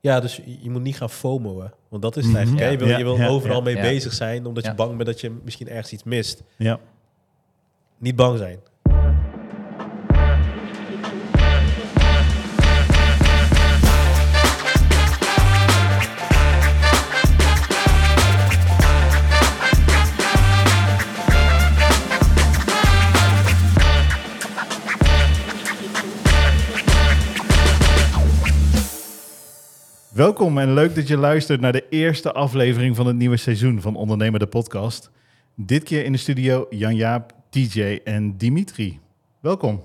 [0.00, 1.72] Ja, dus je, moet niet gaan FOMO'en.
[1.88, 2.36] Want dat is het Mhm.
[2.36, 2.66] eigenlijk.
[2.66, 2.70] hè.
[2.72, 3.62] Je wil, Ja, je wil ja, overal ja.
[3.62, 3.80] mee Ja.
[3.82, 4.74] bezig zijn, omdat je Ja.
[4.76, 6.42] bang bent dat je misschien ergens iets mist.
[6.56, 6.80] Ja.
[7.98, 8.58] Niet bang zijn.
[30.18, 33.96] Welkom en leuk dat je luistert naar de eerste aflevering van het nieuwe seizoen van
[33.96, 35.10] Ondernemer de Podcast.
[35.54, 39.00] Dit keer in de studio Jan-Jaap, TJ en Dimitri.
[39.40, 39.84] Welkom.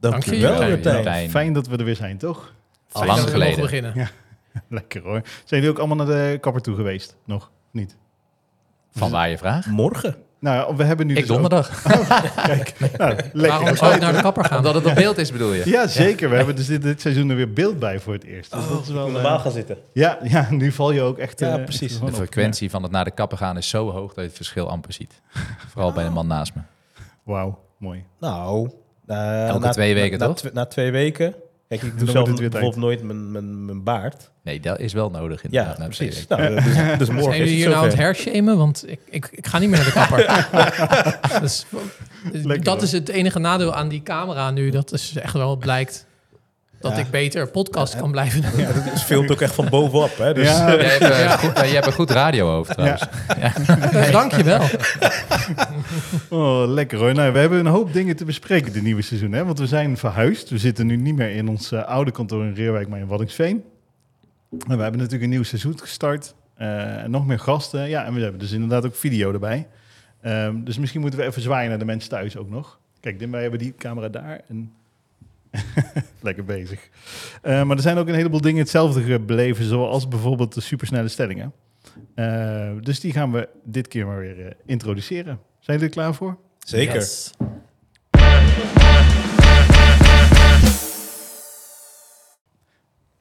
[0.00, 0.94] Dank je Dankjewel, wel, Martijn.
[0.94, 1.30] Martijn.
[1.30, 1.52] Fijn.
[1.52, 2.54] Dat we er weer zijn, toch?
[2.92, 3.60] Al lang geleden.
[3.60, 3.92] beginnen.
[3.94, 4.08] Ja.
[4.68, 5.20] Lekker hoor.
[5.44, 7.16] Zijn jullie ook allemaal naar de kapper toe geweest?
[7.24, 7.96] Nog niet?
[8.90, 9.66] Van waar je vraagt?
[9.66, 10.16] Morgen.
[10.40, 11.82] Nou, we hebben nu Ik dus ook- donderdag.
[12.46, 13.32] Kijk, nou, lekker.
[13.48, 14.56] Waarom zou ik naar de kapper gaan?
[14.58, 15.62] Omdat het op beeld is, bedoel je?
[15.70, 16.30] Ja, zeker.
[16.30, 18.52] We hebben dus dit, dit seizoen er weer beeld bij voor het eerst.
[18.52, 19.76] Dus dat is wel, moet eh, normaal gaan zitten.
[19.92, 21.40] ja, ja, nu val je ook echt...
[21.40, 21.92] Ja, eh, precies.
[21.92, 24.36] echt De frequentie van het naar de kapper gaan is zo hoog dat je het
[24.36, 25.20] verschil amper ziet.
[25.72, 26.60] Vooral bij de man naast me.
[27.22, 28.04] Wauw, mooi.
[28.20, 28.70] Nou,
[29.06, 30.36] eh, Elke twee weken, na, toch?
[30.36, 31.34] twe- na twee weken.
[31.68, 34.30] Kijk, ik doe zelf bijvoorbeeld nooit mijn, mijn, mijn baard.
[34.42, 35.78] Nee, dat is wel nodig Ja, inderdaad.
[35.78, 36.26] na twee precies.
[36.26, 36.64] Nou, dus,
[36.98, 38.56] dus morgen Zijn is jullie het hier nou aan het hershamen?
[38.56, 41.40] Want ik, ik, ik ga niet meer naar de kapper.
[41.40, 41.66] dus,
[42.32, 42.82] Lekker dat hoor.
[42.82, 44.70] is het enige nadeel aan die camera nu.
[44.70, 46.05] Dat is echt wel blijkt
[46.88, 47.04] dat Ja.
[47.04, 48.50] ik beter podcast kan blijven doen.
[48.60, 50.16] Ja, het filmt ook echt van bovenop.
[50.18, 50.34] Hè?
[50.34, 53.02] Dus, Ja, Jij hebt, goed, jij hebt een goed radiohoofd trouwens.
[54.12, 54.60] Dank je wel.
[56.30, 57.14] Oh, lekker hoor.
[57.14, 59.32] Nou, we hebben een hoop dingen te bespreken dit nieuwe seizoen.
[59.32, 59.44] Hè?
[59.44, 60.50] Want we zijn verhuisd.
[60.50, 63.64] We zitten nu niet meer in ons eh, oude kantoor in Reerwijk, maar in Waddinxveen.
[64.50, 66.34] En we hebben natuurlijk een nieuw seizoen gestart.
[66.54, 67.88] Eh, en nog meer gasten.
[67.88, 69.66] Ja, en we hebben dus inderdaad ook video erbij.
[70.20, 72.78] Ehm, dus misschien moeten we even zwaaien naar de mensen thuis ook nog.
[73.00, 74.40] Kijk, wij hebben die camera daar.
[74.48, 74.72] En
[76.20, 76.88] lekker bezig.
[77.42, 81.52] Eh, maar er zijn ook een heleboel dingen hetzelfde gebleven, zoals bijvoorbeeld de supersnelle stellingen.
[82.14, 85.40] Eh, dus die gaan we dit keer maar weer eh, introduceren.
[85.58, 86.38] Zijn jullie er klaar voor?
[86.58, 86.94] Zeker.
[86.94, 87.32] Yes.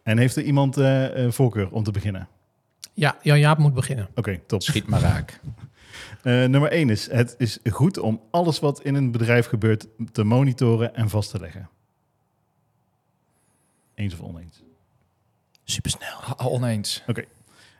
[0.06, 2.28] En heeft er iemand eh, voorkeur om te beginnen?
[2.94, 4.08] Ja, Jan-Jaap moet beginnen.
[4.16, 4.62] Oké, top.
[4.62, 5.40] Schiet maar raak.
[6.22, 10.24] Eh, nummer 1 is: het is goed om alles wat in een bedrijf gebeurt te
[10.24, 11.70] monitoren en vast te leggen.
[13.96, 14.62] Eens of oneens?
[15.64, 16.38] Supersnel.
[16.38, 17.04] Oneens.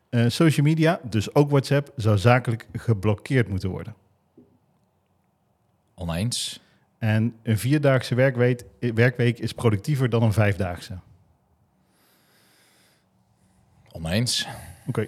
[0.10, 3.96] Eh, social media, dus ook WhatsApp, zou zakelijk geblokkeerd moeten worden.
[5.96, 6.60] Oneens.
[6.98, 10.98] En een vierdaagse werkweek, werkweek is productiever dan een vijfdaagse.
[13.92, 14.48] Oneens.
[14.88, 15.08] Oké.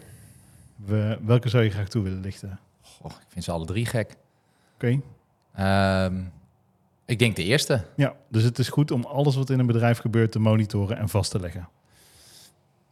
[0.75, 2.59] We- Welke zou je graag toe willen lichten?
[2.81, 4.16] Goh, ik vind ze alle drie gek.
[4.75, 5.00] Oké.
[5.53, 6.23] Ehm,
[7.07, 7.85] ik denk de eerste.
[7.95, 11.09] Ja, dus het is goed om alles wat in een bedrijf gebeurt te monitoren en
[11.09, 11.69] vast te leggen.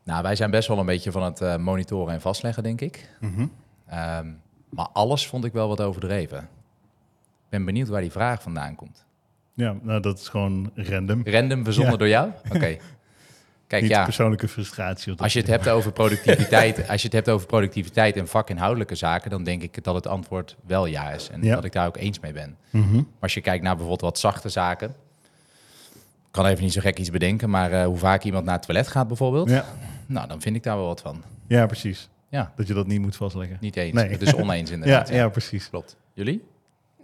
[0.04, 3.10] Nou, wij zijn best wel een beetje van het eh, monitoren en vastleggen, denk ik.
[3.20, 3.48] Mhm.
[3.88, 4.28] Ehm,
[4.70, 6.40] maar alles vond ik wel wat overdreven.
[6.40, 9.06] Ik ben benieuwd waar die vraag vandaan komt.
[9.54, 11.22] Ja, nou dat is gewoon random.
[11.26, 11.98] Random verzonnen Ja.
[12.00, 12.32] door jou?
[12.56, 12.78] Oké.
[13.68, 15.14] Kijk, Niet ja, persoonlijke frustratie.
[15.18, 19.30] als je het hebt over productiviteit, als je het hebt over productiviteit en vakinhoudelijke zaken,
[19.30, 21.56] dan denk ik dat het antwoord wel ja is en Ja.
[21.56, 22.58] dat ik daar ook eens mee ben.
[22.70, 22.94] Mhm.
[22.96, 27.00] Maar als je kijkt naar bijvoorbeeld wat zachte zaken, ik kan even niet zo gek
[27.00, 29.66] iets bedenken, maar eh, hoe vaak iemand naar het toilet gaat bijvoorbeeld, Ja.
[30.06, 31.24] nou dan vind ik daar wel wat van.
[31.48, 32.10] ja, precies.
[32.30, 33.58] Ja, Dat je dat niet moet vastleggen.
[33.62, 33.94] niet eens.
[33.94, 34.10] Nee.
[34.10, 35.10] Het is oneens Ja, inderdaad.
[35.10, 35.70] ja, precies.
[35.70, 35.96] Klopt.
[36.14, 36.44] Jullie?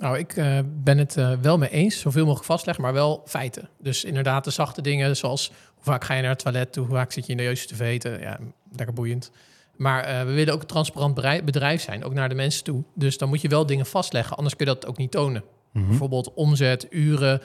[0.01, 1.99] Nou, ik eh, ben het eh, wel mee eens.
[1.99, 3.69] Zoveel mogelijk vastleggen, maar wel feiten.
[3.79, 6.95] Dus inderdaad de zachte dingen, zoals hoe vaak ga je naar het toilet toe, hoe
[6.95, 8.19] vaak zit je in de juiste te eten.
[8.19, 8.39] Ja,
[8.75, 9.31] lekker boeiend.
[9.75, 11.13] Maar eh, we willen ook een transparant
[11.45, 12.83] bedrijf- zijn, ook naar de mensen toe.
[12.95, 15.43] Dus dan moet je wel dingen vastleggen, anders kun je dat ook niet tonen.
[15.71, 15.87] Mhm.
[15.87, 17.41] Bijvoorbeeld omzet, uren.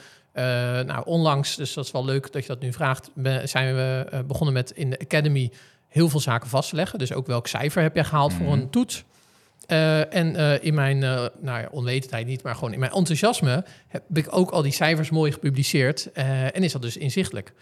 [0.85, 3.11] Nou, onlangs, dus dat is wel leuk dat je dat nu vraagt,
[3.43, 5.51] zijn we begonnen met in de Academy
[5.87, 6.99] heel veel zaken vast te leggen.
[6.99, 8.53] Dus ook welk cijfer heb je gehaald voor Mhm.
[8.59, 9.03] een toets.
[9.67, 13.65] Eh, en eh, in mijn, eh nou ja, onwetendheid niet, maar gewoon in mijn enthousiasme
[13.87, 16.11] heb ik ook al die cijfers mooi gepubliceerd.
[16.11, 17.53] en is dat dus inzichtelijk.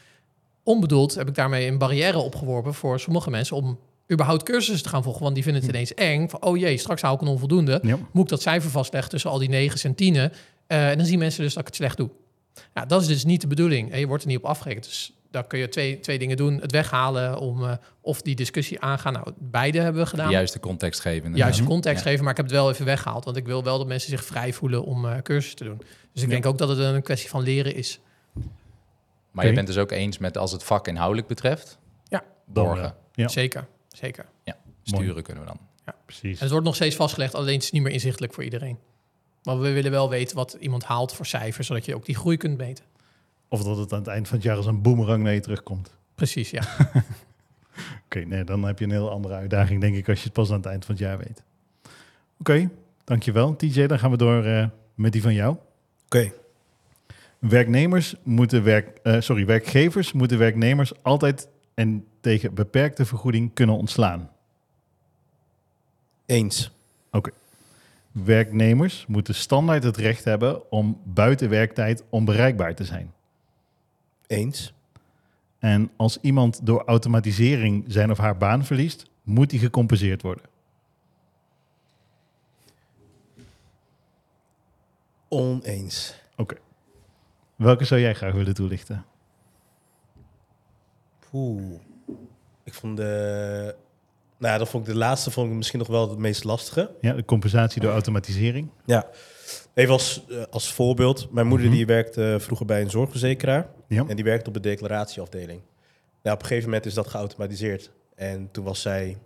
[0.64, 3.80] Onbedoeld heb ik daarmee een barrière opgeworpen voor sommige mensen om
[4.12, 5.22] überhaupt cursussen te gaan volgen.
[5.22, 6.30] Want die vinden het ineens eng.
[6.30, 7.80] Van, oh jee, straks haal ik een onvoldoende.
[7.84, 7.98] Ja.
[8.12, 10.32] Moet ik dat cijfer vastleggen tussen al die negens en tienen?
[10.68, 12.10] En dan zien mensen dus dat ik het slecht doe.
[12.74, 13.92] Ja, dat is dus niet de bedoeling.
[13.92, 14.86] En je wordt er niet op afgerekend.
[14.86, 16.60] Dus daar kun je twee, twee dingen doen.
[16.62, 17.72] Het weghalen om, eh,
[18.02, 19.14] of die discussie aangaan.
[19.14, 20.28] Nou, beide hebben we gedaan.
[20.28, 21.32] De juiste context geven.
[21.32, 21.72] De juiste Mhm.
[21.72, 22.10] context Ja.
[22.10, 23.26] geven, maar ik heb het wel even weggehaald.
[23.26, 25.78] Want ik wil wel dat mensen zich vrij voelen om eh cursussen te doen.
[25.78, 26.34] Dus ik Ja.
[26.34, 28.00] denk ook dat het een kwestie van leren is.
[29.32, 31.78] Maar je bent dus ook eens met als het vak inhoudelijk betreft?
[32.08, 32.24] Ja.
[32.46, 32.82] Borgen.
[32.84, 33.28] Dan, Ja.
[33.28, 34.26] Zeker, zeker.
[34.84, 35.60] Sturen kunnen we dan.
[36.06, 36.36] Precies.
[36.38, 38.78] En het wordt nog steeds vastgelegd, alleen het is niet meer inzichtelijk voor iedereen.
[39.44, 42.38] Maar we willen wel weten wat iemand haalt voor cijfers, zodat je ook die groei
[42.38, 42.86] kunt meten.
[43.48, 45.96] Of dat het aan het eind van het jaar als een boemerang naar je terugkomt.
[46.16, 46.64] Precies, ja.
[48.06, 50.50] Oké, nee, dan heb je een heel andere uitdaging, denk ik, als je het pas
[50.50, 51.44] aan het eind van het jaar weet.
[52.40, 52.70] Oké,
[53.04, 53.56] dankjewel.
[53.56, 55.58] TJ, dan gaan we door eh, met die van jou.
[56.06, 56.32] Oké.
[57.40, 64.30] Werknemers moeten werk, eh, sorry, werkgevers moeten werknemers altijd en tegen beperkte vergoeding kunnen ontslaan.
[66.26, 66.74] Eens.
[68.24, 73.14] Werknemers moeten standaard het recht hebben om buiten werktijd onbereikbaar te zijn.
[74.28, 74.74] Eens.
[75.60, 80.44] En als iemand door automatisering zijn of haar baan verliest, moet die gecompenseerd worden.
[85.28, 86.24] Oneens.
[87.56, 89.06] Welke zou jij graag willen toelichten?
[91.34, 91.80] Oeh.
[92.64, 93.76] Ik vond de...
[94.38, 96.92] Nou dat vond ik de laatste vond ik misschien nog wel het meest lastige.
[97.02, 98.70] Ja, de compensatie door automatisering.
[98.86, 99.08] Ja.
[99.74, 101.32] Even als, eh, als voorbeeld.
[101.32, 101.76] Mijn moeder Mhm.
[101.76, 103.68] die werkte vroeger bij een zorgverzekeraar.
[103.88, 104.06] Ja.
[104.08, 105.62] En die werkte op de declaratieafdeling.
[106.24, 107.92] Nou, op een gegeven moment is dat geautomatiseerd.
[108.16, 109.18] En toen was zij,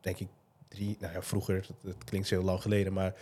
[0.00, 0.28] denk ik,
[0.68, 0.96] drie...
[1.00, 3.14] Nou ja, vroeger, het klinkt heel lang geleden, maar...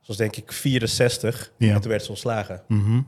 [0.00, 1.74] Ze was denk ik 64 Ja.
[1.74, 2.62] en toen werd ze ontslagen.
[2.68, 3.00] Mhm.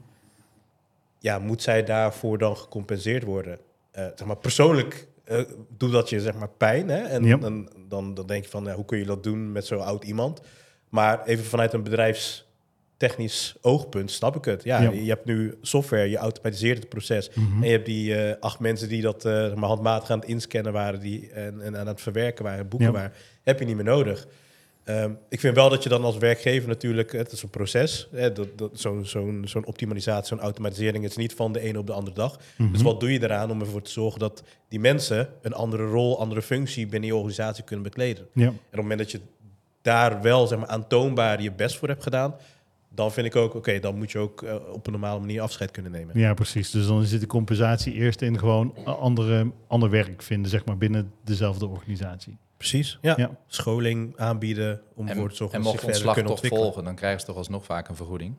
[1.19, 3.59] ja, moet zij daarvoor dan gecompenseerd worden?
[3.91, 5.41] Eh, zeg maar, persoonlijk eh,
[5.77, 6.89] doet dat je zeg maar pijn.
[6.89, 6.99] Hè?
[7.03, 7.37] En Ja.
[7.37, 10.05] dan, dan, dan denk je van, ja, hoe kun je dat doen met zo'n oud
[10.05, 10.41] iemand?
[10.89, 14.65] Maar even vanuit een bedrijfstechnisch oogpunt snap ik het.
[14.65, 14.91] Ja, Ja.
[14.91, 17.31] je hebt nu software, je automatiseert het proces.
[17.35, 17.63] Mhm.
[17.63, 20.73] En je hebt die eh, acht mensen die dat eh, maar handmatig aan het inscannen
[20.73, 23.13] waren die, en, en aan het verwerken waren, boeken waren,
[23.43, 24.27] heb je niet meer nodig.
[24.87, 28.33] Ehm, ik vind wel dat je dan als werkgever natuurlijk, het is een proces, hè,
[28.33, 31.93] dat, dat, zo'n zo'n zo'n optimalisatie, zo'n automatisering is niet van de ene op de
[31.93, 32.39] andere dag.
[32.57, 32.73] Mhm.
[32.73, 36.21] Dus wat doe je eraan om ervoor te zorgen dat die mensen een andere rol,
[36.21, 38.27] andere functie binnen je organisatie kunnen bekleden?
[38.33, 38.45] Ja.
[38.45, 39.21] En op het moment dat je
[39.83, 42.35] daar wel zeg maar, aantoonbaar je best voor hebt gedaan,
[42.89, 45.71] dan vind ik ook, oké, dan moet je ook eh, op een normale manier afscheid
[45.71, 46.19] kunnen nemen.
[46.19, 46.71] ja, precies.
[46.71, 51.13] Dus dan zit de compensatie eerst in gewoon andere, ander werk vinden, zeg maar, binnen
[51.25, 52.37] dezelfde organisatie.
[52.57, 52.99] Precies.
[53.03, 53.15] Ja.
[53.17, 53.31] Ja.
[53.47, 56.65] Scholing aanbieden om En, te zorgen en dat mocht ze verder ontslag kunnen toch ontwikkelen.
[56.65, 58.35] volgen, dan krijgen ze toch alsnog vaak een vergoeding.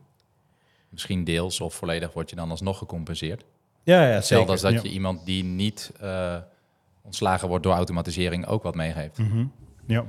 [0.89, 3.45] Misschien deels of volledig word je dan alsnog gecompenseerd.
[3.83, 4.51] Ja, ja, Hetzelfde zeker.
[4.51, 4.89] als dat Ja.
[4.89, 6.37] je iemand die niet eh,
[7.03, 9.17] ontslagen wordt door automatisering ook wat meegeeft.
[9.17, 9.45] Mhm.
[9.85, 10.05] Ja.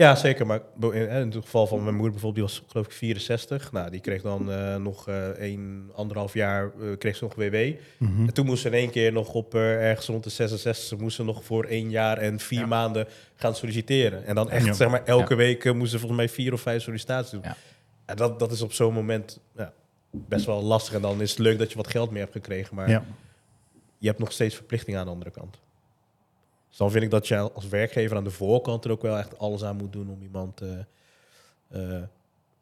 [0.00, 0.46] Ja, zeker.
[0.46, 3.72] Maar bo- in, het geval van mijn moeder bijvoorbeeld, die was geloof ik 64.
[3.72, 7.56] Nou, die kreeg dan eh, nog eh een, anderhalf jaar, eh, kreeg ze nog WW.
[7.98, 8.26] Mhm.
[8.26, 11.16] En toen moest ze in één keer nog op eh, ergens rond de 66, moest
[11.16, 12.66] ze nog voor één jaar en vier Ja.
[12.66, 13.06] maanden
[13.36, 14.24] gaan solliciteren.
[14.26, 14.72] En dan echt, Ja.
[14.72, 15.36] zeg maar, elke Ja.
[15.38, 17.40] week eh, moesten ze volgens mij vier of vijf sollicitaties doen.
[17.44, 17.56] Ja.
[18.06, 19.72] En dat, dat is op zo'n moment ja,
[20.10, 20.94] best wel lastig.
[20.94, 22.88] En dan is het leuk dat je wat geld meer hebt gekregen, maar
[23.98, 25.58] je hebt nog steeds verplichtingen aan de andere kant.
[26.70, 29.38] Dus dan vind ik dat je als werkgever aan de voorkant er ook wel echt
[29.38, 30.78] alles aan moet doen om iemand eh,
[31.96, 32.02] eh,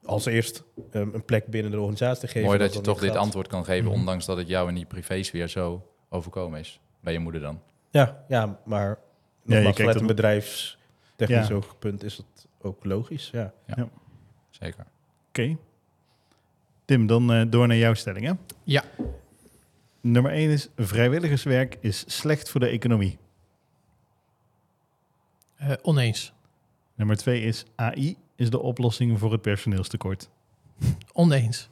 [0.05, 2.43] als eerst eh, een plek binnen de organisatie te geven.
[2.47, 3.19] Mooi dat je toch dit gaat.
[3.19, 3.95] antwoord kan geven, Mhm.
[3.99, 6.81] ondanks dat het jou in die privésfeer zo overkomen is.
[7.01, 7.61] Bij je moeder dan.
[7.91, 8.97] Ja, ja maar je
[9.55, 11.55] nogmaals, kijkt vanuit een bedrijfstechnisch Ja.
[11.55, 13.31] oogpunt is het ook logisch.
[13.33, 13.53] Ja.
[14.51, 14.87] Zeker.
[15.29, 15.57] Oké.
[16.85, 18.33] Tim, dan eh, door naar jouw stelling, hè?
[18.65, 18.83] Ja.
[20.01, 23.19] Nummer 1 is vrijwilligerswerk is slecht voor de economie.
[25.59, 26.33] Eh, oneens.
[26.95, 30.31] Nummer 2 is AI is de oplossing voor het personeelstekort.
[31.13, 31.69] Oneens.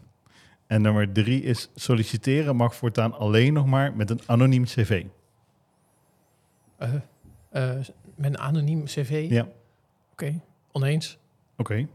[0.67, 5.05] En nummer 3 is solliciteren mag voortaan alleen nog maar met een anoniem cv.
[6.79, 6.95] Eh,
[7.51, 7.71] eh,
[8.15, 9.27] met een anoniem cv.
[9.29, 9.49] Ja,
[10.13, 10.41] Oké.
[10.73, 11.19] Oneens.
[11.57, 11.87] oké.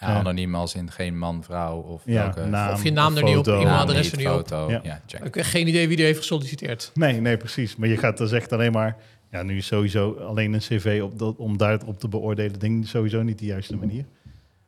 [0.00, 0.06] Ja.
[0.06, 3.36] Anoniem als in geen man, vrouw of Ja, welke naam, Of je naam er niet
[3.36, 4.32] op, e-mailadres naam er niet, niet op.
[4.32, 4.70] foto.
[4.70, 4.80] Ja.
[4.82, 5.24] Ja, check.
[5.24, 6.90] Ik heb geen idee wie er heeft gesolliciteerd.
[6.94, 7.76] Nee, nee, precies.
[7.76, 8.96] Maar je gaat dus echt alleen maar...
[9.30, 12.58] Ja, nu is sowieso alleen een cv op dat, om daarop te beoordelen...
[12.58, 14.04] denk ik sowieso niet de juiste manier.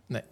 [0.07, 0.23] Nee.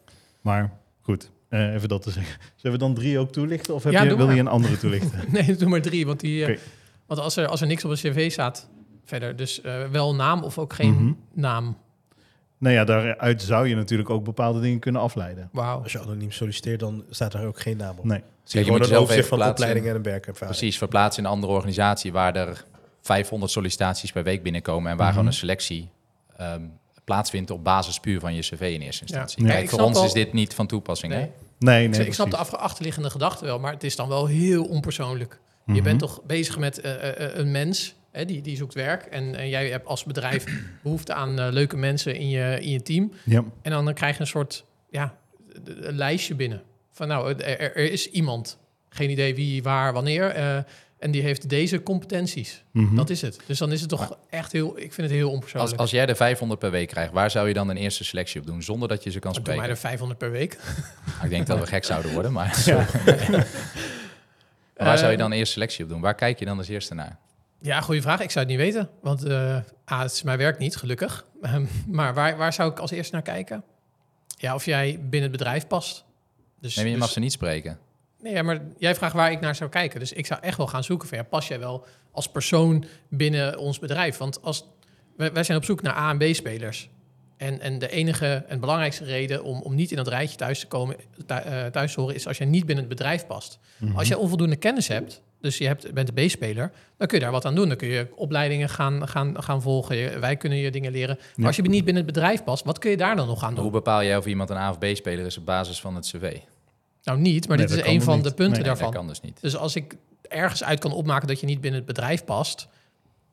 [0.40, 2.36] Maar goed, eh, even dat te zeggen.
[2.56, 3.74] Zullen we dan drie ook toelichten?
[3.74, 4.34] Of heb Ja, je, wil maar.
[4.34, 5.20] je een andere toelichten?
[5.32, 6.06] Nee, doe maar drie.
[6.06, 6.60] Want, die, eh, Oké.
[7.06, 8.68] want als, er, als er niks op een cv staat,
[9.04, 9.36] verder.
[9.36, 11.12] Dus eh, wel naam of ook geen Mhm.
[11.32, 11.76] naam.
[12.58, 15.48] nou ja, daaruit zou je natuurlijk ook bepaalde dingen kunnen afleiden.
[15.52, 15.82] Wauw.
[15.82, 18.04] Als je anoniem solliciteert, dan staat er ook geen naam op.
[18.04, 18.18] Nee.
[18.18, 19.50] Zie je Kijk, je moet even van plaatsen.
[19.50, 20.58] opleiding en een werkervaring.
[20.58, 22.64] Precies, verplaatsen in een andere organisatie waar er
[23.00, 25.14] 500 sollicitaties per week binnenkomen en waar Mhm.
[25.14, 25.88] gewoon een selectie
[26.36, 26.62] ehm,
[27.04, 29.44] plaatsvindt op basis puur van je cv in eerste instantie.
[29.44, 29.50] Ja.
[29.50, 31.12] Kijk, voor ons al- is dit niet van toepassing.
[31.12, 31.22] Nee.
[31.22, 31.28] Hè?
[31.58, 34.64] Nee, Ik, nee, ik snap de achterliggende gedachte wel, maar het is dan wel heel
[34.64, 35.40] onpersoonlijk.
[35.66, 35.82] Je Mhm.
[35.82, 39.02] bent toch bezig met eh, eh, eh, een mens, hè, die, die zoekt werk.
[39.04, 40.44] En, en jij hebt als bedrijf
[40.82, 43.12] behoefte aan leuke mensen in je, in je team.
[43.24, 45.14] Ja, En dan, dan krijg je een soort ja,
[45.64, 46.62] een- lijstje binnen.
[46.92, 48.58] Van nou, er, is iemand.
[48.88, 50.28] Geen idee wie, waar, wanneer.
[50.28, 50.58] eh,
[51.00, 52.62] en die heeft deze competenties.
[52.70, 52.94] mhm.
[52.96, 53.38] Dat is het.
[53.46, 54.78] Dus dan is het toch echt heel...
[54.78, 55.72] Ik vind het heel onpersoonlijk.
[55.72, 58.40] Als, als jij er 500 per week krijgt, waar zou je dan een eerste selectie
[58.40, 59.74] op doen zonder dat je ze kan Doe mij spreken?
[59.74, 60.58] er 500 per week.
[61.06, 62.76] Nou, Ik denk dat we gek zouden worden, maar Ja.
[64.76, 66.00] waar zou je Eh, dan eerst selectie op doen?
[66.00, 67.18] Waar kijk je dan als eerste naar?
[67.60, 68.20] Ja, goede vraag.
[68.20, 68.88] Ik zou het niet weten.
[69.02, 69.56] Want eh
[69.92, 71.26] A, het is mijn werk niet, gelukkig.
[71.42, 73.64] Ehm, maar waar, waar zou ik als eerste naar kijken?
[74.36, 76.04] Ja, of jij binnen het bedrijf past.
[76.60, 77.78] Dus, Nee, maar je dus- mag ze niet spreken.
[78.22, 80.00] Nee, ja, maar jij vraagt waar ik naar zou kijken.
[80.00, 83.58] Dus ik zou echt wel gaan zoeken van ja, pas jij wel als persoon binnen
[83.58, 84.16] ons bedrijf?
[84.16, 84.64] Want als
[85.16, 86.88] wij, wij zijn op zoek naar A en B spelers.
[87.36, 90.66] En, en de enige en belangrijkste reden om, om niet in dat rijtje thuis te
[90.66, 90.96] komen,
[91.26, 93.58] eh, thuis te horen, is als jij niet binnen het bedrijf past.
[93.78, 93.96] Mhm.
[93.96, 97.32] Als je onvoldoende kennis hebt, dus je hebt, bent een B-speler, dan kun je daar
[97.32, 97.68] wat aan doen.
[97.68, 99.96] Dan kun je opleidingen gaan, gaan, gaan volgen.
[99.96, 101.16] Je- wij kunnen je dingen leren.
[101.18, 101.46] Maar Ja.
[101.46, 103.62] als je niet binnen het bedrijf past, wat kun je daar dan nog aan Hoe
[103.62, 103.72] doen?
[103.72, 106.36] bepaal jij of iemand een A of B-speler is op basis van het cv?
[107.04, 108.24] Nou, niet, maar Nee, dit is een van niet.
[108.24, 108.86] de punten Nee, Nee, daarvan.
[108.86, 109.40] dat kan dus niet.
[109.40, 109.96] Dus als ik
[110.28, 112.68] ergens uit kan opmaken dat je niet binnen het bedrijf past,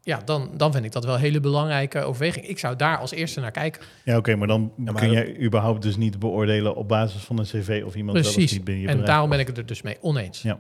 [0.01, 2.47] ja, dan, dan vind ik dat wel een hele belangrijke overweging.
[2.47, 3.81] Ik zou daar als eerste naar kijken.
[4.03, 7.37] Ja, oké, maar dan maar kun dat- jij überhaupt dus niet beoordelen op basis van
[7.39, 8.51] een cv of iemand wel of Precies.
[8.51, 9.11] niet binnen je En bedrijf.
[9.13, 10.41] daarom ben ik het er dus mee oneens.
[10.41, 10.59] Ja.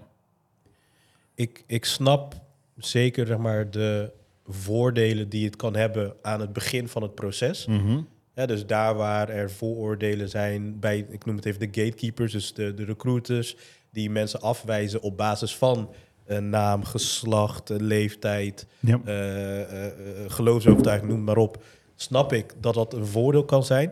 [1.35, 2.35] Ik, ik snap
[2.77, 4.11] zeker zeg maar, de
[4.47, 7.65] voordelen die het kan hebben aan het begin van het proces.
[7.65, 7.99] Mhm.
[8.37, 12.53] Ja, dus daar waar er vooroordelen zijn bij, ik noem het even de gatekeepers, dus
[12.53, 13.55] de, de recruiters,
[13.91, 15.89] die mensen afwijzen op basis van
[16.25, 18.99] een naam, geslacht, een leeftijd, Ja.
[19.05, 21.63] eh, eh, eh, geloofsovertuiging, noem maar op,
[21.95, 23.91] snap ik dat dat een voordeel kan zijn.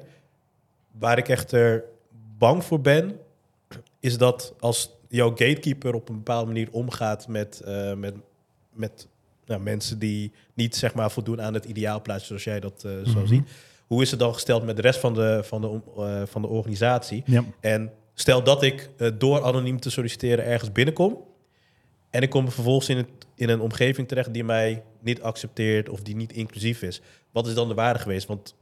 [0.91, 1.83] Waar ik echter
[2.37, 3.19] bang voor ben,
[3.99, 8.15] is dat als jouw gatekeeper op een bepaalde manier omgaat met, eh, met,
[8.73, 9.07] met
[9.45, 13.17] nou, mensen die niet zeg maar, voldoen aan het ideaalplaatje zoals jij dat eh zou
[13.17, 13.27] Mhm.
[13.27, 13.45] zien.
[13.88, 16.48] Hoe is het dan gesteld met de rest van de, van de, eh, van de
[16.48, 17.24] organisatie?
[17.25, 17.44] Ja.
[17.60, 21.18] En stel dat ik eh, door anoniem te solliciteren ergens binnenkom.
[22.10, 26.01] En ik kom vervolgens in, het, in een omgeving terecht die mij niet accepteert of
[26.01, 27.01] die niet inclusief is.
[27.32, 28.27] Wat is dan de waarde geweest?
[28.27, 28.56] Want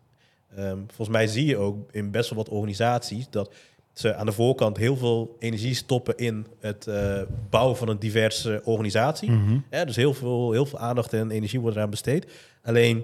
[0.56, 3.54] ehm, volgens mij zie je ook in best wel wat organisaties dat
[3.94, 8.62] ze aan de voorkant heel veel energie stoppen in het eh, bouwen van een diverse
[8.64, 9.32] organisatie.
[9.32, 9.58] Mhm.
[9.70, 12.32] Ja, dus heel veel, heel veel aandacht en energie wordt eraan besteed.
[12.64, 13.04] Alleen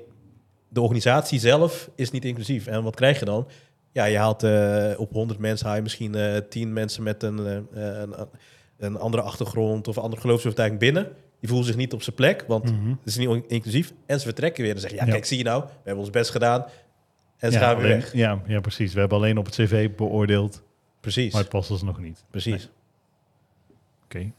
[0.70, 2.68] de organisatie zelf is niet inclusief.
[2.68, 3.48] En wat krijg je dan?
[3.92, 7.40] Ja, je haalt eh, op 100 mensen haal je misschien eh 10 mensen met een,
[7.74, 8.16] eh, een,
[8.78, 11.04] een andere achtergrond of een andere geloofsovertuiging binnen.
[11.40, 12.90] Die voelen zich niet op zijn plek, want Mhm.
[12.90, 13.94] het is niet on- inclusief.
[14.06, 15.12] En ze vertrekken weer en zeggen, ja, Ja.
[15.12, 16.66] kijk, zie je nou, we hebben ons best gedaan.
[17.38, 18.14] En ze ja, gaan weer alleen- weg.
[18.14, 18.94] Ja, ja, precies.
[18.94, 20.62] We hebben alleen op het cv beoordeeld,
[21.00, 22.24] Precies, maar het past ons nog niet.
[22.30, 22.70] precies.
[24.04, 24.32] Oké.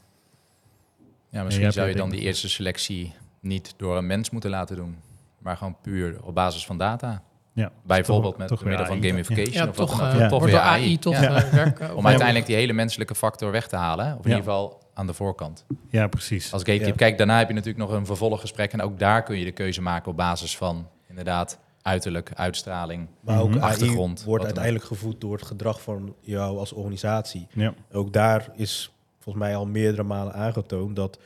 [1.29, 4.95] Ja, misschien zou je dan die eerste selectie niet door een mens moeten laten doen,
[5.41, 7.21] maar gewoon puur op basis van data.
[7.53, 7.71] Ja.
[7.83, 9.09] Bijvoorbeeld Toch- met toch middel van AI.
[9.09, 10.13] gamification Ja, of wat toch, dan ook.
[10.13, 10.27] eh, Ja.
[10.27, 11.35] Toch wordt weer door AI toch Ja.
[11.35, 11.95] eh, werken.
[11.95, 14.05] Om uiteindelijk die hele menselijke factor weg te halen.
[14.05, 14.37] Of in Ja.
[14.37, 15.65] ieder geval aan de voorkant.
[15.89, 16.53] Ja, precies.
[16.53, 16.95] Als gatekeeper, Ja.
[16.95, 18.73] kijk, daarna heb je natuurlijk nog een vervolggesprek.
[18.73, 23.07] En ook daar kun je de keuze maken op basis van inderdaad uiterlijk, uitstraling.
[23.21, 23.51] Maar ook.
[23.51, 27.47] AI Achtergrond, wat wordt uiteindelijk gevoed door het gedrag van jou als organisatie.
[27.53, 27.73] Ja.
[27.91, 31.19] Ook daar is volgens mij al meerdere malen aangetoond dat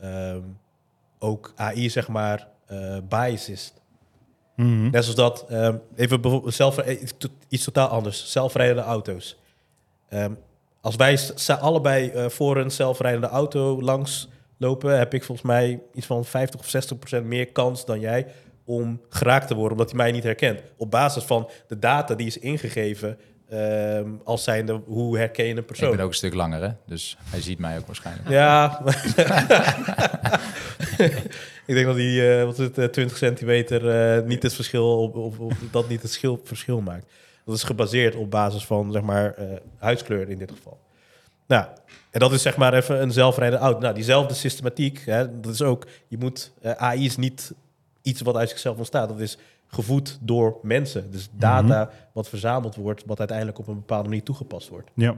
[0.00, 0.40] ehm,
[1.18, 3.72] ook AI zeg maar eh bias is.
[4.56, 4.90] Mhm.
[4.90, 7.12] Net zoals dat, ehm, even bijvoorbeeld zelf, eh, iets,
[7.48, 9.38] iets totaal anders, zelfrijdende auto's.
[10.08, 10.32] Ehm,
[10.80, 11.18] als wij
[11.60, 16.60] allebei eh, voor een zelfrijdende auto langs lopen, heb ik volgens mij iets van 50
[16.60, 18.26] of 60 procent meer kans dan jij
[18.64, 20.60] om geraakt te worden, omdat hij mij niet herkent.
[20.76, 25.64] Op basis van de data die is ingegeven ehm, als zijnde hoe herken je een
[25.64, 25.90] persoon.
[25.90, 26.70] Ik ben ook een stuk langer, hè?
[26.86, 28.28] dus hij ziet mij ook waarschijnlijk.
[28.28, 28.82] Ja.
[31.66, 35.02] ik denk dat die eh, wat is het, eh, 20 centimeter eh, niet het verschil
[35.02, 37.06] op, op, op- dat niet het schil, verschil maakt.
[37.44, 39.46] Dat is gebaseerd op basis van zeg maar eh,
[39.78, 40.78] huidskleur in dit geval.
[41.46, 41.66] Nou,
[42.10, 43.80] en dat is zeg maar even een zelfrijdende auto.
[43.80, 47.52] Nou, diezelfde systematiek, hè, dat is ook, je moet, eh, AI is niet
[48.02, 49.08] iets wat uit zichzelf ontstaat.
[49.08, 51.10] Dat is gevoed door mensen.
[51.10, 54.90] Dus data wat verzameld wordt, wat uiteindelijk op een bepaalde manier toegepast wordt.
[54.94, 55.14] Ja.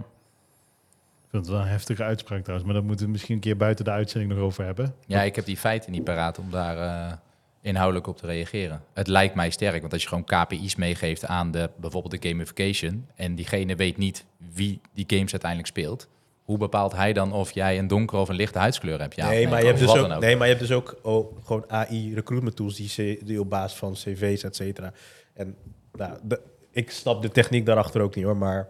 [1.35, 3.85] Vind het wel een heftige uitspraak trouwens, maar daar moeten we misschien een keer buiten
[3.85, 4.95] de uitzending nog over hebben.
[5.07, 7.17] Ja, ik heb die feiten niet paraat om daar eh,
[7.61, 8.83] inhoudelijk op te reageren.
[8.93, 13.07] Het lijkt mij sterk, want als je gewoon KPI's meegeeft aan de, bijvoorbeeld de gamification...
[13.15, 14.25] en diegene weet niet
[14.55, 16.09] wie die games uiteindelijk speelt...
[16.43, 19.17] hoe bepaalt hij dan of jij een donkere of een lichte huidskleur hebt?
[19.17, 21.65] Ja, nee, maar je hebt dus ook, nee, maar je hebt dus ook oh, gewoon
[21.71, 24.93] AI recruitment tools die, die op basis van cv's, et cetera.
[25.33, 25.57] En
[25.93, 28.69] nou, de- ik snap de techniek daarachter ook niet hoor, maar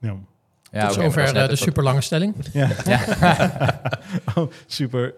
[0.00, 0.16] Ja.
[0.72, 2.34] Ja, Tot zover eh, de super lange stelling.
[2.52, 2.68] Ja.
[4.34, 5.14] Oh, super.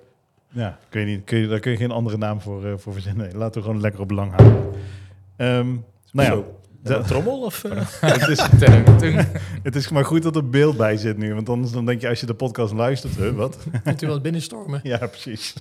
[0.49, 2.93] Ja, kun je niet, kun je, daar kun je geen andere naam voor, eh, voor
[2.93, 3.27] verzinnen.
[3.27, 4.63] Nee, laten we gewoon lekker op lang houden.
[5.37, 5.67] Ehm,
[6.13, 6.43] nou ja,
[6.83, 7.65] de- een trommel of?
[7.65, 7.81] eh?
[8.01, 8.47] het is,
[9.63, 11.35] het is maar goed dat er beeld bij zit nu.
[11.35, 13.59] Want anders dan denk je als je de podcast luistert, huh, wat?
[13.85, 14.81] Kunt u wel binnenstormen.
[14.83, 15.55] Ja, precies.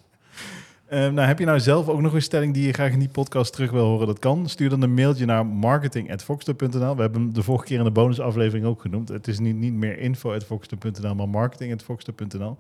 [0.90, 3.10] Ehm, nou, heb je nou zelf ook nog een stelling die je graag in die
[3.10, 4.08] podcast terug wil horen?
[4.08, 4.50] Dat kan.
[4.50, 6.96] Stuur dan een mailtje naar marketing.foxter.nl.
[6.96, 9.10] We hebben hem de vorige keer in de bonusaflevering ook genoemd.
[9.10, 12.58] Het is niet, niet meer info.foxter.nl, maar marketing.foxter.nl.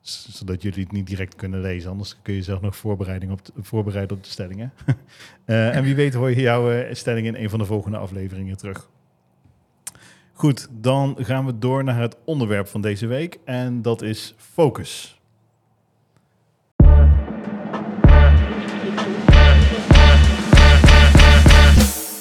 [0.00, 1.90] Zodat jullie het niet direct kunnen lezen.
[1.90, 4.72] Anders kun je zelf nog voorbereiding op de- voorbereiden op de stellingen.
[5.44, 8.56] Eh, en wie weet hoor je jouw eh, stelling in een van de volgende afleveringen
[8.56, 8.88] terug.
[10.32, 13.38] Goed, dan gaan we door naar het onderwerp van deze week.
[13.44, 15.19] En dat is focus.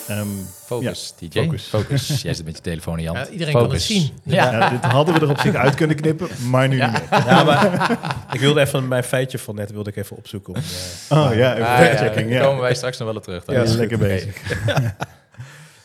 [0.10, 0.28] Ehm,
[0.66, 1.40] Focus, DJ.
[1.44, 1.64] focus.
[1.68, 2.08] Focus.
[2.22, 3.26] Jij zit met je telefoon in je hand.
[3.28, 4.10] Ja, iedereen kan het zien.
[4.24, 4.52] Ja.
[4.52, 6.92] ja, dit hadden we er op zich uit kunnen knippen, maar nu Ja.
[6.92, 7.26] niet meer.
[7.26, 7.92] Ja, maar
[8.34, 10.54] ik wilde even mijn feitje van net wilde ik even opzoeken.
[10.56, 10.62] Om,
[11.10, 12.30] eh, Oh ja, even Ah, ja, fact-checking.
[12.32, 13.46] daar komen wij straks nog wel op terug.
[13.46, 14.08] Ja, ja is lekker goed.
[14.08, 14.42] bezig.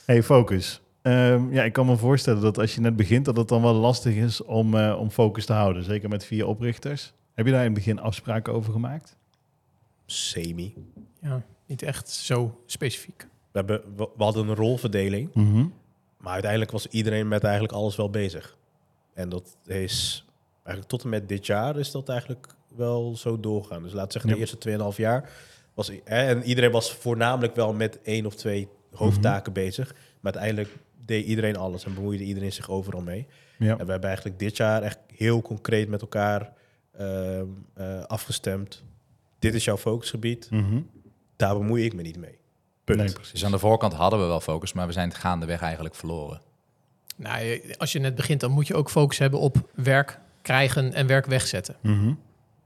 [0.07, 0.81] hey, focus.
[1.03, 3.75] Ehm, ja, ik kan me voorstellen dat als je net begint, dat het dan wel
[3.75, 5.85] lastig is om, eh, om focus te houden.
[5.85, 7.13] Zeker met vier oprichters.
[7.35, 9.17] Heb je daar in het begin afspraken over gemaakt?
[10.07, 10.75] semi.
[11.21, 13.27] Ja, niet echt zo specifiek.
[13.55, 15.35] We, hebben, we, we hadden een rolverdeling,
[16.19, 18.57] maar uiteindelijk was iedereen met eigenlijk alles wel bezig.
[19.13, 22.47] En dat is eigenlijk tot en met dit jaar is dat eigenlijk
[22.77, 23.83] wel zo doorgaan.
[23.83, 25.31] Dus laat zeggen, de eerste 2,5 jaar
[25.75, 29.95] was hè, en iedereen was voornamelijk wel met één of twee hoofdtaken bezig.
[30.21, 33.27] Maar uiteindelijk deed iedereen alles en bemoeide iedereen zich overal mee.
[33.59, 33.79] Ja.
[33.79, 36.53] En we hebben eigenlijk dit jaar echt heel concreet met elkaar
[36.99, 38.85] ehm, eh, afgestemd.
[39.39, 40.81] Dit is jouw focusgebied, Mhm.
[41.37, 42.39] daar bemoei ik me niet mee.
[42.85, 42.99] Punt.
[42.99, 43.33] Nee, precies.
[43.33, 46.41] Dus aan de voorkant hadden we wel focus, maar we zijn het gaandeweg eigenlijk verloren.
[47.17, 51.07] Nou, als je net begint, dan moet je ook focus hebben op werk krijgen en
[51.07, 51.77] werk wegzetten.
[51.81, 52.13] Mhm.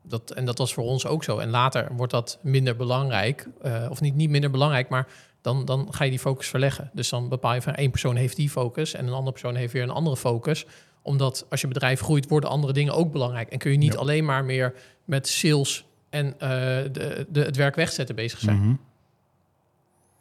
[0.02, 1.38] Dat, en dat was voor ons ook zo.
[1.38, 3.48] En later wordt dat minder belangrijk.
[3.62, 5.06] eh, of niet, niet minder belangrijk, maar
[5.40, 6.90] dan, dan ga je die focus verleggen.
[6.92, 9.72] Dus dan bepaal je van één persoon heeft die focus en een andere persoon heeft
[9.72, 10.66] weer een andere focus.
[11.02, 13.48] Omdat als je bedrijf groeit, worden andere dingen ook belangrijk.
[13.48, 13.98] En kun je niet Ja.
[13.98, 16.48] alleen maar meer met sales en eh,
[16.92, 18.56] de, de, het werk wegzetten bezig zijn.
[18.56, 18.74] Mhm.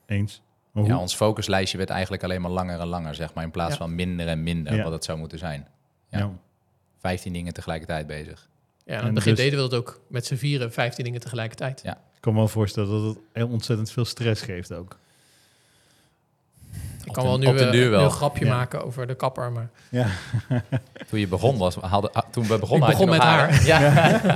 [0.07, 0.41] Eens.
[0.73, 3.77] Ja, ons focuslijstje werd eigenlijk alleen maar langer en langer, zeg maar, in plaats Ja.
[3.77, 4.83] van minder en minder, Ja.
[4.83, 5.67] wat het zou moeten zijn.
[6.09, 6.17] ja.
[6.19, 6.31] ja.
[7.01, 8.49] 15 dingen tegelijkertijd bezig.
[8.85, 11.19] Ja, in En het begin dus- deden we dat ook met z'n vieren, 15 dingen
[11.19, 11.81] tegelijkertijd.
[11.83, 11.91] Ja.
[11.93, 14.97] Ik kan me wel voorstellen dat het heel ontzettend veel stress geeft ook.
[17.05, 18.03] Ik kan wel nu, op den eh, wel.
[18.03, 18.55] een grapje Ja.
[18.55, 19.69] maken over de kapper, maar
[21.09, 23.65] Toen je begon was, hadden, ah, toen we begonnen Ik had je begon nog met
[23.65, 23.79] Ja.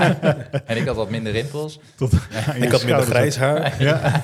[0.65, 1.79] en ik had wat minder rimpels.
[1.95, 2.13] Tot,
[2.61, 3.83] Ik had minder grijs haar.
[3.83, 4.21] Ja.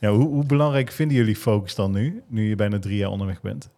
[0.00, 3.40] Ja, hoe, hoe belangrijk vinden jullie focus dan nu, nu je bijna drie jaar onderweg
[3.40, 3.70] bent?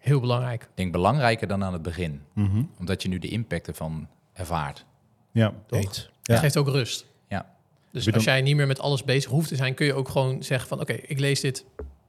[0.00, 0.62] heel belangrijk.
[0.62, 2.62] Ik denk belangrijker dan aan het begin, Mhm.
[2.78, 4.84] omdat je nu de impact ervan ervaart.
[5.32, 5.78] Ja, Toch?
[5.80, 6.10] Eens.
[6.22, 6.32] Ja.
[6.34, 7.06] Het geeft ook rust.
[7.28, 7.54] Ja.
[7.92, 10.42] Dus als jij niet meer met alles bezig hoeft te zijn, kun je ook gewoon
[10.42, 11.64] zeggen van oké, ik lees dit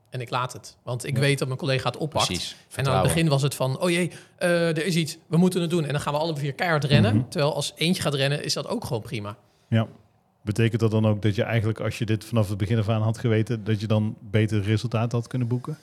[0.10, 0.78] en ik laat het.
[0.84, 1.20] Want ik Ja.
[1.20, 2.26] weet dat mijn collega het oppakt.
[2.26, 2.56] Precies.
[2.76, 5.62] En aan het begin was het van, oh jee, eh, er is iets, we moeten
[5.62, 5.86] het doen.
[5.86, 7.16] En dan gaan we alle vier keihard rennen.
[7.16, 7.28] Mhm.
[7.30, 9.38] Terwijl als eentje gaat rennen, is dat ook gewoon prima.
[9.68, 9.88] ja.
[10.48, 13.02] Betekent dat dan ook dat je eigenlijk, als je dit vanaf het begin af aan
[13.02, 15.78] had geweten, dat je dan beter resultaten had kunnen boeken?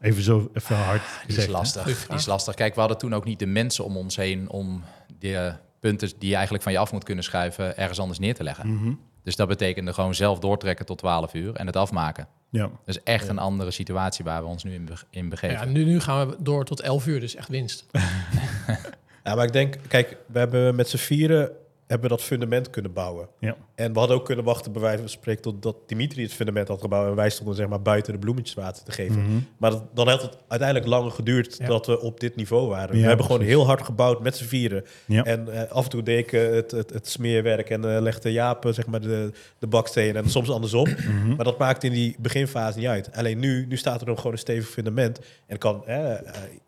[0.00, 1.46] Even zo even hard Die gezegd.
[1.46, 2.06] is lastig.
[2.06, 2.54] Die is lastig.
[2.54, 4.82] Kijk, we hadden toen ook niet de mensen om ons heen om
[5.18, 8.42] de punten die je eigenlijk van je af moet kunnen schuiven ergens anders neer te
[8.42, 8.74] leggen.
[8.74, 8.92] Mhm.
[9.22, 12.26] Dus dat betekende gewoon zelf doortrekken tot 12 uur en het afmaken.
[12.50, 15.56] Ja, Dat is echt een andere situatie waar we ons nu in, be- in begeven.
[15.58, 17.84] Ja, nu, nu gaan we door tot 11 uur, dus echt winst.
[19.24, 21.50] Ja, maar ik denk, kijk, we hebben met z'n vieren
[21.90, 23.28] hebben we dat fundament kunnen bouwen.
[23.38, 23.56] ja.
[23.74, 26.80] En we hadden ook kunnen wachten, bij wijze van spreken, totdat Dimitri het fundament had
[26.80, 27.08] gebouwd.
[27.08, 29.22] En wij stonden zeg maar buiten de bloemetjes water te geven.
[29.22, 29.38] Mhm.
[29.58, 31.66] Maar dat, dan had het uiteindelijk langer geduurd Ja.
[31.66, 32.94] dat we op dit niveau waren.
[32.96, 34.84] Ja, we hebben gewoon heel hard gebouwd met z'n vieren.
[35.06, 35.24] Ja.
[35.24, 38.32] En eh, af en toe deed ik eh, het, het, het smeerwerk en eh, legde
[38.32, 40.22] Jaap zeg maar de, de bakstenen.
[40.22, 40.88] En soms andersom.
[40.88, 41.34] Mhm.
[41.36, 43.12] Maar dat maakt in die beginfase niet uit.
[43.16, 45.20] Alleen nu, nu staat er dan gewoon een stevig fundament.
[45.46, 45.84] En kan,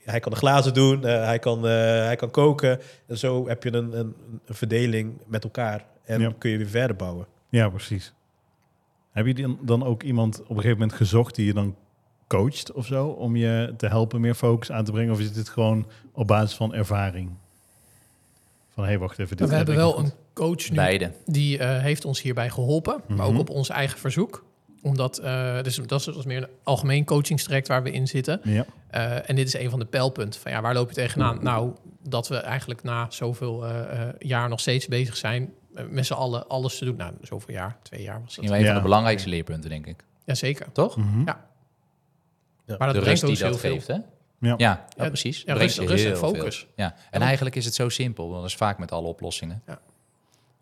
[0.04, 1.72] hij kan de glazen doen, eh, hij, kan, eh,
[2.04, 2.80] hij kan koken.
[3.06, 4.14] En zo heb je een, een,
[4.46, 5.84] een verdeling met elkaar.
[6.04, 6.32] En Ja.
[6.38, 7.26] kun je weer verder bouwen.
[7.48, 8.12] ja, precies.
[9.10, 11.76] Heb je dan- dan ook iemand op een gegeven moment gezocht die je dan
[12.28, 15.12] coacht of zo, om je te helpen meer focus aan te brengen?
[15.12, 17.30] Of is dit gewoon op basis van ervaring?
[18.68, 19.36] Van, hé, hey, wacht even.
[19.36, 21.10] Dit we heb hebben wel een coach nu, Beide.
[21.26, 23.00] die eh, heeft ons hierbij geholpen.
[23.08, 23.26] Maar Mhm.
[23.34, 24.44] ook op ons eigen verzoek.
[24.82, 28.40] Omdat, eh, dus dat is, dat is meer een algemeen coachingstraject waar we in zitten.
[28.44, 28.64] Ja.
[28.90, 30.40] Eh, en dit is een van de pijlpunten.
[30.40, 31.38] Van ja, waar loop je tegenaan?
[31.42, 31.72] Nou,
[32.08, 35.52] dat we eigenlijk na zoveel eh, eh, jaar nog steeds bezig zijn
[35.88, 36.96] met z'n allen alles te doen.
[36.96, 38.54] Nou, zoveel jaar, twee jaar was Misschien dat.
[38.56, 38.66] een Ja.
[38.66, 40.04] van de belangrijkste leerpunten, denk ik.
[40.24, 40.72] Jazeker.
[40.72, 40.96] Toch?
[40.96, 41.18] Mhm.
[41.24, 41.44] Ja.
[42.66, 42.76] Ja.
[42.78, 43.72] Maar dat de brengt rust die heel dat veel.
[43.72, 43.94] geeft, hè?
[43.94, 44.00] Ja.
[44.38, 45.42] Ja, ja, Ja, precies.
[45.46, 46.16] Ja, rust, en veel.
[46.16, 46.66] focus.
[46.76, 48.28] Ja, en eigenlijk is het zo simpel.
[48.28, 49.62] want Dat is vaak met alle oplossingen.
[49.66, 49.78] Ja,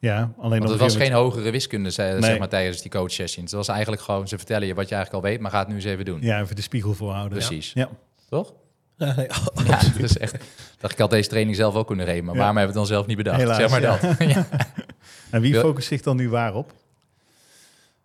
[0.00, 2.22] alleen Want op het een was geen hogere wiskunde Nee.
[2.22, 3.50] zeg maar, tijdens die coach sessions.
[3.50, 5.68] Het was eigenlijk gewoon, ze vertellen je wat je eigenlijk al weet, maar ga het
[5.68, 6.18] nu eens even doen.
[6.22, 7.38] Ja, even de spiegel voorhouden.
[7.38, 7.72] Precies.
[7.74, 7.88] Ja.
[8.28, 8.52] Toch?
[8.96, 9.26] Ja, nee,
[9.66, 10.36] Ja, dat is echt.
[10.80, 12.38] Dacht ik had deze training zelf ook kunnen nemen, maar Ja.
[12.40, 13.38] waarom hebben we het dan zelf niet bedacht?
[13.38, 13.98] Helaas, zeg maar ja.
[14.02, 14.28] dat.
[14.34, 14.46] ja.
[15.30, 15.60] En wie Ja.
[15.60, 16.72] focust zich dan nu waarop?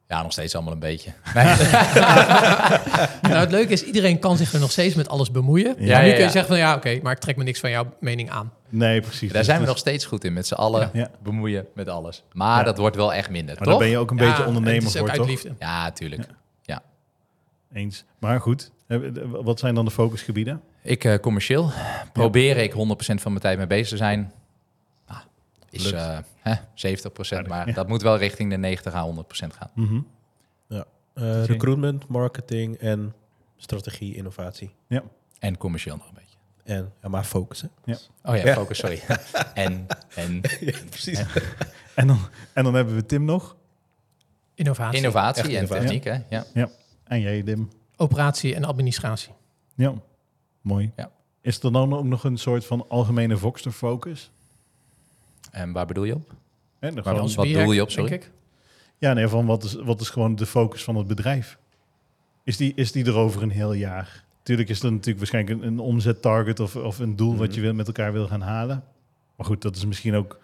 [0.07, 1.11] ja, nog steeds allemaal een beetje.
[3.21, 5.67] Nou, het leuke is, iedereen kan zich er nog steeds met alles bemoeien.
[5.67, 6.29] Ja, maar nu ja, kun je ja.
[6.29, 8.53] zeggen van ja, oké, maar ik trek me niks van jouw mening aan.
[8.77, 9.27] Nee, precies.
[9.29, 11.11] Daar Dus zijn we het nog steeds goed in, met z'n allen Ja.
[11.23, 12.23] bemoeien met alles.
[12.31, 12.63] Maar Ja.
[12.63, 13.67] dat wordt wel echt minder, Maar toch?
[13.73, 15.27] daar ben je ook een Ja, beetje ondernemer voor, toch?
[15.27, 15.55] liefde.
[15.59, 16.27] Ja, tuurlijk.
[17.73, 18.03] Eens.
[18.19, 20.61] Maar goed, eh, wat zijn dan de focusgebieden?
[20.81, 21.71] Ik eh, commercieel
[22.13, 24.31] probeer ik 100% van mijn tijd mee bezig te zijn.
[25.07, 25.21] Nou,
[25.69, 25.95] is Lukt.
[25.97, 27.73] eh, hè, 70%, maar Ja.
[27.73, 29.71] dat moet wel richting de 90 à 100% gaan.
[29.73, 29.99] Mhm.
[31.13, 33.13] Eh, recruitment, marketing en
[33.57, 34.75] strategie, innovatie.
[35.39, 36.24] En commercieel nog een beetje.
[36.65, 37.71] En ja, maar focussen.
[37.85, 38.53] Oh ja, Ja.
[38.53, 39.01] focus, sorry.
[39.53, 41.23] en, en ja, precies.
[41.95, 42.19] En, dan,
[42.53, 43.55] en dan hebben we Tim nog.
[44.53, 45.99] Innovatie, innovatie Echt en innovatie.
[46.01, 46.43] techniek, hè?
[46.53, 46.69] Ja.
[47.03, 47.69] En jij, Dim.
[47.95, 49.33] operatie en administratie.
[49.75, 49.93] Ja,
[50.61, 50.91] mooi.
[50.95, 51.11] Ja.
[51.41, 54.31] Is er dan ook nog een soort van algemene Voxter focus?
[55.51, 56.33] En waar bedoel je op?
[56.79, 58.13] Maar gewoon- wat doel je op, denk sorry?
[58.13, 58.31] ik.
[58.97, 61.57] ja, nee, van wat is, wat is gewoon de focus van het bedrijf?
[62.43, 64.23] Is die, is die er over een heel jaar?
[64.45, 67.55] Tuurlijk is er natuurlijk waarschijnlijk een, een omzettarget of, of een doel wat Mhm.
[67.55, 68.83] je wil, met elkaar wil gaan halen.
[69.35, 70.39] Maar goed, dat is misschien ook...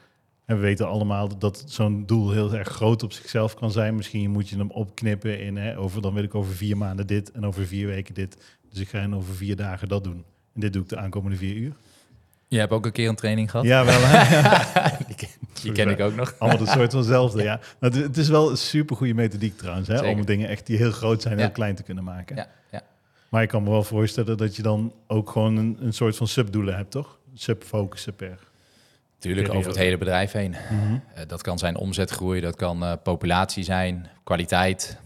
[0.46, 3.96] En we weten allemaal dat zo'n doel heel erg groot op zichzelf kan zijn.
[3.96, 5.58] Misschien moet je hem opknippen in...
[5.58, 8.38] Hè, over, dan wil ik over vier maanden dit en over vier weken dit.
[8.70, 10.24] Dus ik ga in over vier dagen dat doen.
[10.54, 11.74] En dit doe ik de aankomende vier uur.
[12.48, 13.66] Je hebt ook een keer een training gehad?
[13.66, 14.00] Ja, wel.
[15.62, 16.36] Die ken ik ook nog.
[16.40, 17.60] Allemaal een soort vanzelfde, ja.
[17.80, 20.92] Nou, het, is wel een super goede methodiek trouwens, hè, om dingen echt die heel
[20.92, 21.52] groot zijn, heel Ja.
[21.52, 22.36] klein te kunnen maken.
[22.36, 22.48] Ja.
[23.32, 26.28] Maar ik kan me wel voorstellen dat je dan ook gewoon een, een soort van
[26.28, 27.20] subdoelen hebt, toch?
[27.34, 28.40] Subfocussen per.
[29.18, 30.54] Tuurlijk, over het hele bedrijf heen.
[30.56, 35.00] Eh, dat kan zijn omzetgroei, dat kan eh, populatie zijn, kwaliteit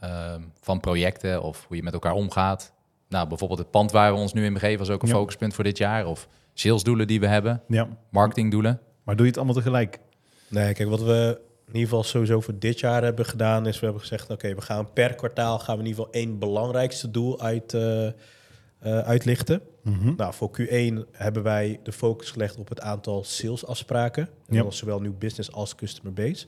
[0.00, 2.72] ehm, van projecten of hoe je met elkaar omgaat.
[3.08, 5.14] Nou, bijvoorbeeld het pand waar we ons nu in begeven was ook een Ja.
[5.14, 6.06] focuspunt voor dit jaar.
[6.06, 8.80] Of salesdoelen die we hebben, Ja, marketingdoelen.
[9.04, 9.98] maar doe je het allemaal tegelijk?
[10.48, 13.84] Nee, kijk, wat we in ieder geval sowieso voor dit jaar hebben gedaan, is we
[13.84, 17.40] hebben gezegd, oké, we gaan per kwartaal gaan we in ieder geval één belangrijkste doel
[17.40, 18.12] uit, eh, eh,
[18.98, 19.60] uitlichten.
[19.82, 20.14] Mhm.
[20.16, 24.28] Nou, voor Q1 hebben wij de focus gelegd op het aantal salesafspraken.
[24.48, 24.54] En.
[24.56, 26.46] Dat was zowel nieuw business als customer base.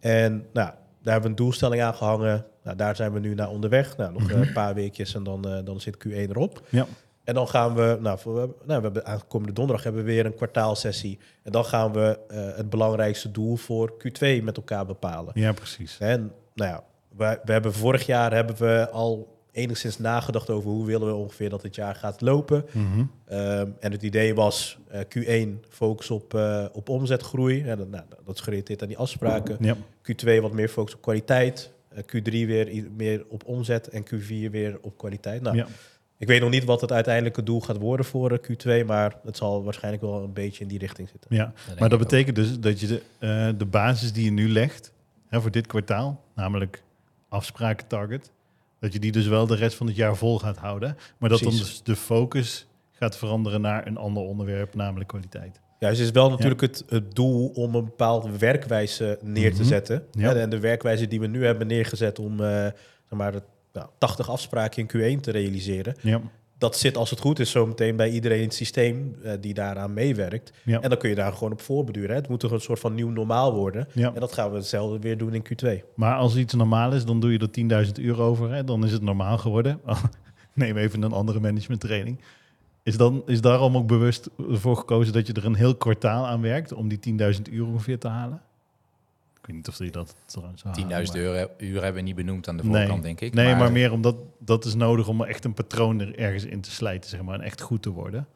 [0.00, 0.70] En nou,
[1.02, 2.46] daar hebben we een doelstelling aan gehangen.
[2.64, 3.96] Nou, daar zijn we nu naar onderweg.
[3.96, 4.40] Nou, nog Mhm.
[4.42, 6.62] een paar weekjes en dan, eh, dan zit Q1 erop.
[6.68, 6.86] Ja.
[7.24, 10.34] En dan gaan we, nou, voor, nou we hebben aankomende donderdag hebben we weer een
[10.34, 11.18] kwartaalsessie.
[11.42, 15.32] En dan gaan we eh, het belangrijkste doel voor Q2 met elkaar bepalen.
[15.34, 15.96] ja, precies.
[15.98, 16.84] En nou ja,
[17.16, 21.50] we, we hebben vorig jaar hebben we al enigszins nagedacht over hoe willen we ongeveer
[21.50, 22.64] dat het jaar gaat lopen.
[22.72, 23.04] Mhm.
[23.24, 27.62] Ehm, en het idee was eh, Q1 focus op, eh, op omzetgroei.
[27.62, 29.56] En dat, nou, dat is gerelateerd aan die afspraken.
[29.60, 31.72] Ja, Q2 wat meer focus op kwaliteit.
[31.88, 33.88] Eh, Q3 weer meer op omzet.
[33.88, 35.42] En Q4 weer op kwaliteit.
[35.42, 35.66] Nou, ja.
[36.24, 38.38] Ik weet nog niet wat het uiteindelijke doel gaat worden voor eh,
[38.82, 38.86] Q2.
[38.86, 41.36] Maar het zal waarschijnlijk wel een beetje in die richting zitten.
[41.36, 41.52] ja.
[41.68, 41.98] Maar dat ook.
[41.98, 44.92] betekent dus dat je de, eh, de basis die je nu legt
[45.28, 46.82] hè, voor dit kwartaal, namelijk
[47.28, 48.30] afspraken target,
[48.80, 50.96] dat je die dus wel de rest van het jaar vol gaat houden.
[51.18, 55.60] Maar dat dan dus de focus gaat veranderen naar een ander onderwerp, namelijk kwaliteit.
[55.78, 59.60] Ja, dus het is wel natuurlijk het, het doel om een bepaalde werkwijze neer te
[59.60, 59.68] Mhm.
[59.68, 60.06] zetten.
[60.10, 60.34] Ja.
[60.34, 62.72] En, de werkwijze die we nu hebben neergezet om eh, zeg
[63.18, 63.42] maar, de,
[63.74, 65.94] nou, 80 afspraken in Q1 te realiseren.
[66.00, 66.20] Ja,
[66.58, 69.92] Dat zit als het goed is zometeen bij iedereen in het systeem eh, die daaraan
[69.94, 70.52] meewerkt.
[70.64, 72.10] ja, En dan kun je daar gewoon op voorbeduren.
[72.10, 72.16] Hè.
[72.16, 73.88] Het moet toch een soort van nieuw normaal worden.
[73.92, 74.14] ja.
[74.14, 75.68] En dat gaan we hetzelfde weer doen in Q2.
[75.94, 77.38] Maar als iets normaal is, dan doe je
[77.72, 78.52] er 10.000 euro over.
[78.52, 78.64] Hè?
[78.64, 79.80] Dan is het normaal geworden.
[80.54, 82.20] Neem even een andere managementtraining.
[82.82, 86.40] Is, dan, is daarom ook bewust voor gekozen dat je er een heel kwartaal aan
[86.40, 86.98] werkt om die
[87.34, 88.42] 10.000 euro ongeveer te halen?
[89.44, 92.00] Ik weet niet of je dat trouwens zou 10.000 halen, maar- euro uur hebben we
[92.08, 92.72] niet benoemd aan de Nee.
[92.80, 93.34] voorkant, denk ik.
[93.34, 96.70] Nee, maar, meer omdat dat is nodig om echt een patroon er ergens in te
[96.70, 98.26] slijten, zeg maar, en echt goed te worden.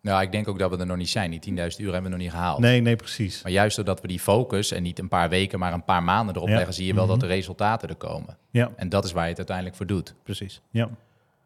[0.00, 1.30] Nou, ik denk ook dat we er nog niet zijn.
[1.30, 2.58] Die 10.000 uur hebben we nog niet gehaald.
[2.58, 3.42] Nee, nee, precies.
[3.42, 6.34] Maar juist doordat we die focus en niet een paar weken, maar een paar maanden
[6.36, 6.54] erop Ja.
[6.54, 7.12] leggen, zie je wel Mhm.
[7.12, 8.36] dat de resultaten er komen.
[8.50, 10.14] Ja, En dat is waar je het uiteindelijk voor doet.
[10.22, 10.60] Precies.
[10.70, 10.88] ja.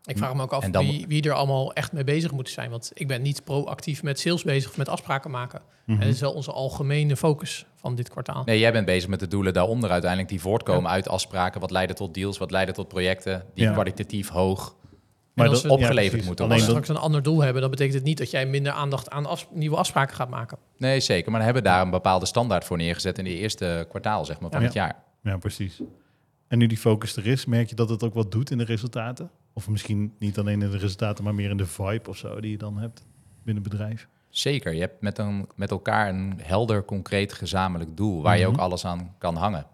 [0.07, 2.71] Ik vraag me ook af dan- wie, wie er allemaal echt mee bezig moet zijn.
[2.71, 5.61] Want ik ben niet proactief met sales bezig of met afspraken maken.
[5.85, 6.01] Mhm.
[6.01, 8.43] En dat is wel onze algemene focus van dit kwartaal.
[8.45, 11.61] Nee, jij bent bezig met de doelen daaronder uiteindelijk die voortkomen uit afspraken.
[11.61, 13.73] Wat leiden tot deals, wat leiden tot projecten die Ja.
[13.73, 14.77] kwalitatief hoog
[15.35, 17.95] Maar dat, we- ja, opgeleverd moeten Als we straks een ander doel hebben, dan betekent
[17.95, 20.59] het niet dat jij minder aandacht aan nieuwe afspraken gaat maken.
[20.77, 21.31] Nee, zeker.
[21.31, 24.41] Maar dan hebben we daar een bepaalde standaard voor neergezet in de eerste kwartaal zeg
[24.41, 24.65] maar, van Ja.
[24.67, 25.03] het jaar.
[25.23, 25.81] Ja, precies.
[26.49, 28.65] En nu die focus er is, merk je dat het ook wat doet in de
[28.65, 29.31] resultaten?
[29.57, 32.51] Of misschien niet alleen in de resultaten, maar meer in de vibe of zo die
[32.51, 33.05] je dan hebt
[33.43, 34.09] binnen het bedrijf?
[34.29, 34.73] Zeker.
[34.73, 38.53] Je hebt met, een, met elkaar een helder, concreet, gezamenlijk doel waar je Mhm.
[38.53, 39.67] ook alles aan kan hangen.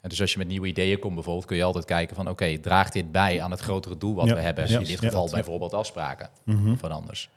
[0.00, 2.58] En dus als je met nieuwe ideeën komt bijvoorbeeld, kun je altijd kijken van oké,
[2.58, 4.34] draagt dit bij aan het grotere doel wat Ja.
[4.34, 4.68] we hebben?
[4.70, 4.78] Ja.
[4.78, 5.32] In dit geval Ja.
[5.32, 6.76] bijvoorbeeld afspraken Mhm.
[6.76, 7.30] van anders.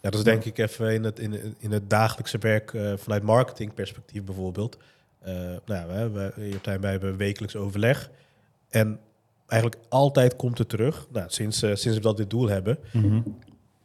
[0.00, 3.22] Ja, dat is denk ik even in het, in, in het dagelijkse werk eh, vanuit
[3.22, 4.78] marketingperspectief bijvoorbeeld.
[5.18, 8.10] Eh, nou ja, we, we, wij hebben wekelijks overleg.
[8.68, 9.00] En
[9.50, 13.20] eigenlijk altijd komt het terug, nou, sinds, eh, sinds we dat dit doel hebben, Mhm.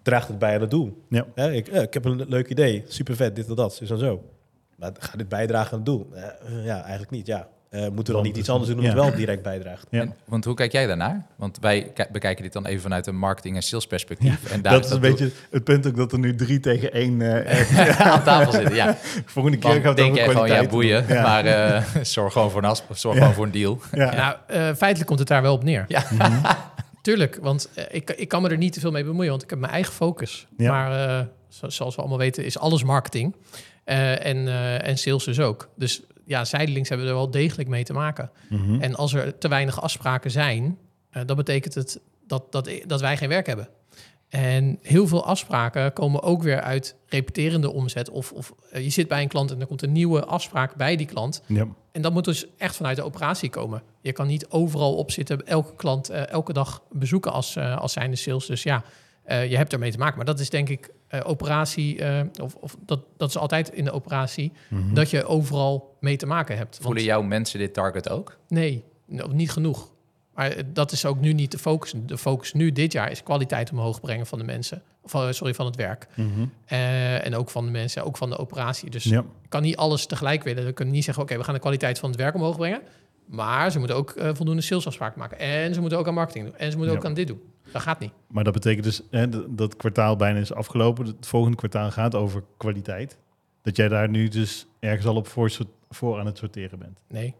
[0.02, 1.02] draagt het bij aan het doel?
[1.10, 1.26] Ja.
[1.36, 4.00] Hè, ik, eh, ik heb een leuk idee, super vet, dit en dat, zo en
[4.00, 4.24] zo.
[4.76, 6.08] Maar gaat dit bijdragen aan het doel?
[6.14, 7.48] Eh, ja, eigenlijk niet, ja.
[7.76, 8.90] Eh, moeten we dan niet iets anders doen om ja.
[8.94, 9.88] het wel direct bijdraagt?
[9.90, 10.02] Ja.
[10.02, 11.26] En- want hoe kijk jij daarnaar?
[11.36, 14.52] Want wij ki- bekijken dit dan even vanuit een marketing- en salesperspectief.
[14.52, 17.22] en daar Dat is een beetje het punt ook dat er nu drie tegen één
[17.46, 18.76] eh aan tafel zitten.
[18.76, 20.70] Ja, volgende keer dan gaat het denk over jij gewoon, ja, kwaliteit.
[20.70, 21.06] boeien.
[21.08, 21.22] Ja.
[21.22, 21.84] Maar eh,
[22.16, 23.20] zorg gewoon voor een as, zorg Ja.
[23.22, 23.80] gewoon voor een deal.
[23.92, 24.16] Ja.
[24.16, 25.86] Nou, eh, feitelijk komt het daar wel op neer.
[25.88, 26.04] Ja.
[27.02, 29.60] Tuurlijk, want ik, ik kan me er niet te veel mee bemoeien, want ik heb
[29.60, 30.48] mijn eigen focus.
[30.58, 30.72] Ja.
[30.72, 33.36] Maar eh, zo- zoals we allemaal weten is alles marketing
[33.84, 35.70] Eh, en, eh, en sales dus ook.
[35.76, 38.32] Dus ja, zijdelings hebben we er wel degelijk mee te maken.
[38.50, 38.82] Mhm.
[38.82, 40.78] En als er te weinig afspraken zijn,
[41.10, 43.70] eh, dan betekent het dat, dat, dat wij geen werk hebben.
[44.30, 48.10] En heel veel afspraken komen ook weer uit repeterende omzet.
[48.10, 50.96] Of, of eh, je zit bij een klant en er komt een nieuwe afspraak bij
[50.96, 51.42] die klant.
[51.46, 51.68] Ja.
[51.92, 53.84] En dat moet dus echt vanuit de operatie komen.
[54.02, 58.16] Je kan niet overal op zitten, elke klant eh, elke dag bezoeken als, als zijnde
[58.16, 58.46] sales.
[58.46, 58.84] Dus ja,
[59.28, 60.16] je hebt ermee te maken.
[60.16, 63.84] Maar dat is denk ik eh, operatie, eh, of, of dat, dat is altijd in
[63.84, 64.94] de operatie, Mhm.
[64.94, 66.72] dat je overal mee te maken hebt.
[66.74, 68.38] Want- Voelen jouw mensen dit target ook?
[68.48, 69.94] Nee, no- niet genoeg.
[70.34, 71.94] Maar eh, dat is ook nu niet de focus.
[72.06, 74.82] De focus nu dit jaar is kwaliteit omhoog brengen van de mensen.
[75.02, 76.08] Of, sorry, van het werk.
[76.16, 76.30] Mhm.
[76.66, 78.90] Eh, en ook van de mensen, ook van de operatie.
[78.90, 79.20] Dus Ja.
[79.20, 80.66] ik kan niet alles tegelijk willen.
[80.66, 82.82] We kunnen niet zeggen, oké, we gaan de kwaliteit van het werk omhoog brengen.
[83.26, 85.40] Maar ze moeten ook voldoende salesafspraken maken.
[85.40, 86.58] En ze moeten ook aan marketing doen.
[86.58, 87.00] En ze moeten Ja.
[87.00, 87.42] ook aan dit doen.
[87.72, 88.12] Dat gaat niet.
[88.28, 91.06] Maar dat betekent dus, hè, dat, kwartaal bijna is afgelopen.
[91.06, 93.18] Het volgende kwartaal gaat over kwaliteit.
[93.62, 95.52] Dat jij daar nu dus ergens al op voor,
[95.90, 97.00] voor aan het sorteren bent.
[97.08, 97.36] Nee.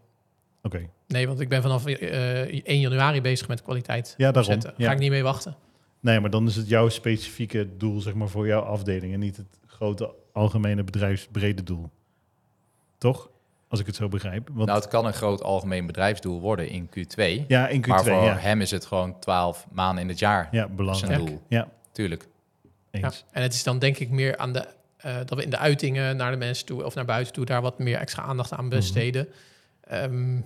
[0.62, 0.88] Oké.
[1.06, 4.52] Nee, want ik ben vanaf eh 1 januari bezig met kwaliteit Ja, daarom.
[4.52, 4.70] zetten.
[4.70, 4.92] Ga Ja.
[4.92, 5.56] ik niet mee wachten.
[6.00, 9.12] Nee, maar dan is het jouw specifieke doel, zeg maar, voor jouw afdeling.
[9.12, 11.90] En niet het grote algemene bedrijfsbrede doel.
[12.98, 13.30] Toch?
[13.68, 14.48] Als ik het zo begrijp.
[14.52, 17.46] Want, Nou, het kan een groot algemeen bedrijfsdoel worden in Q2.
[17.48, 17.86] ja, in Q2.
[17.88, 18.36] maar voor ja.
[18.36, 20.48] hem is het gewoon 12 maanden in het jaar.
[20.50, 21.26] ja, zijn belangrijk.
[21.26, 21.42] doel.
[21.48, 22.26] Ja, Tuurlijk.
[22.90, 23.00] Ja.
[23.02, 23.24] eens.
[23.30, 24.66] En het is dan denk ik meer aan de...
[24.96, 27.62] eh, dat we in de uitingen naar de mensen toe of naar buiten toe daar
[27.62, 29.28] wat meer extra aandacht aan besteden.
[29.80, 30.40] Ehm,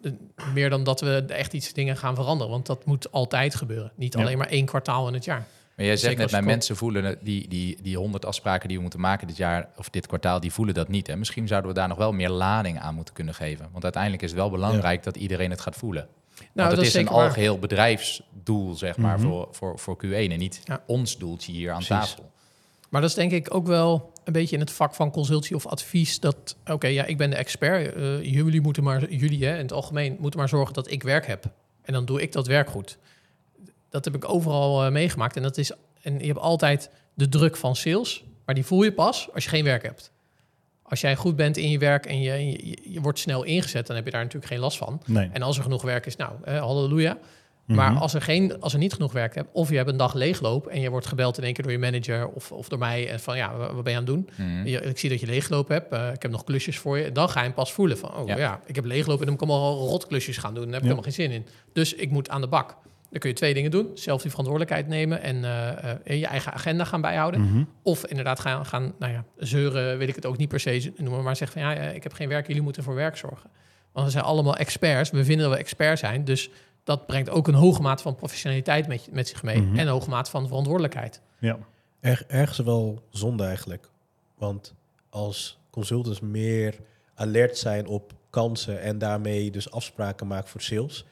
[0.00, 0.16] de-
[0.54, 2.52] meer dan dat we echt iets dingen gaan veranderen.
[2.52, 3.92] Want dat moet altijd gebeuren.
[3.96, 4.20] Niet Ja.
[4.20, 5.46] alleen maar één kwartaal in het jaar.
[5.82, 9.00] Maar jij zegt net, mijn mensen voelen die, die, die 100 afspraken die we moeten
[9.00, 11.08] maken dit jaar of dit kwartaal, die voelen dat niet.
[11.08, 13.68] En misschien zouden we daar nog wel meer lading aan moeten kunnen geven.
[13.72, 16.06] Want uiteindelijk is het wel belangrijk dat iedereen het gaat voelen.
[16.38, 17.24] Nou, Want het dat is een waar.
[17.24, 19.26] algeheel bedrijfsdoel, zeg maar, Mhm.
[19.28, 20.82] voor, voor, voor Q1 en niet Ja.
[20.86, 21.96] ons doeltje hier aan Precies.
[22.10, 22.30] tafel.
[22.88, 25.66] Maar dat is denk ik ook wel een beetje in het vak van consultie of
[25.66, 26.20] advies.
[26.20, 27.94] Dat, oké, ja, ik ben de expert.
[27.94, 31.26] eh, jullie moeten maar, jullie hè, in het algemeen, moeten maar zorgen dat ik werk
[31.26, 31.44] heb.
[31.82, 32.98] En dan doe ik dat werk goed.
[33.92, 35.36] Dat heb ik overal eh, meegemaakt.
[35.36, 38.24] En, dat is, en je hebt altijd de druk van sales.
[38.44, 40.10] Maar die voel je pas als je geen werk hebt.
[40.82, 43.96] Als jij goed bent in je werk en je, je, je wordt snel ingezet, dan
[43.96, 45.02] heb je daar natuurlijk geen last van.
[45.06, 45.28] Nee.
[45.32, 47.18] En als er genoeg werk is, nou, eh, halleluja.
[47.66, 48.00] Maar Mhm.
[48.00, 50.70] als er, geen, als er niet genoeg werk hebt, of je hebt een dag leeglopen
[50.72, 53.20] en je wordt gebeld in één keer door je manager of, of door mij en
[53.20, 54.28] van ja, wa- wat ben je aan het doen?
[54.36, 54.66] Mhm.
[54.66, 57.12] Je- ik zie dat je leeggelopen hebt, eh, ik heb nog klusjes voor je.
[57.12, 58.60] Dan ga je hem pas voelen van, oh ja, Ja.
[58.66, 60.64] ik heb leeggelopen en dan moet ik allemaal rotklusjes gaan doen.
[60.64, 60.94] Daar heb ik Ja.
[60.94, 61.46] helemaal geen zin in.
[61.72, 62.76] Dus ik moet aan de bak.
[63.12, 63.90] Dan kun je twee dingen doen.
[63.94, 67.40] Zelf die verantwoordelijkheid nemen en eh, eh, je eigen agenda gaan bijhouden.
[67.40, 67.64] Mhm.
[67.82, 71.22] Of inderdaad gaan, gaan nou ja, zeuren, wil ik het ook niet per se noemen,
[71.22, 73.50] maar zeggen van ja, eh, ik heb geen werk, jullie moeten voor werk zorgen.
[73.92, 76.50] Want we zijn allemaal experts, we vinden dat we expert zijn, dus
[76.84, 79.74] dat brengt ook een hoge mate van professionaliteit met, met zich mee Mhm.
[79.78, 81.20] en een hoge mate van verantwoordelijkheid.
[81.38, 81.58] Ja.
[82.00, 83.88] Er, ergens wel zonde eigenlijk.
[84.38, 84.74] Want
[85.10, 86.74] als consultants meer
[87.14, 91.04] alert zijn op kansen en daarmee dus afspraken maken voor sales,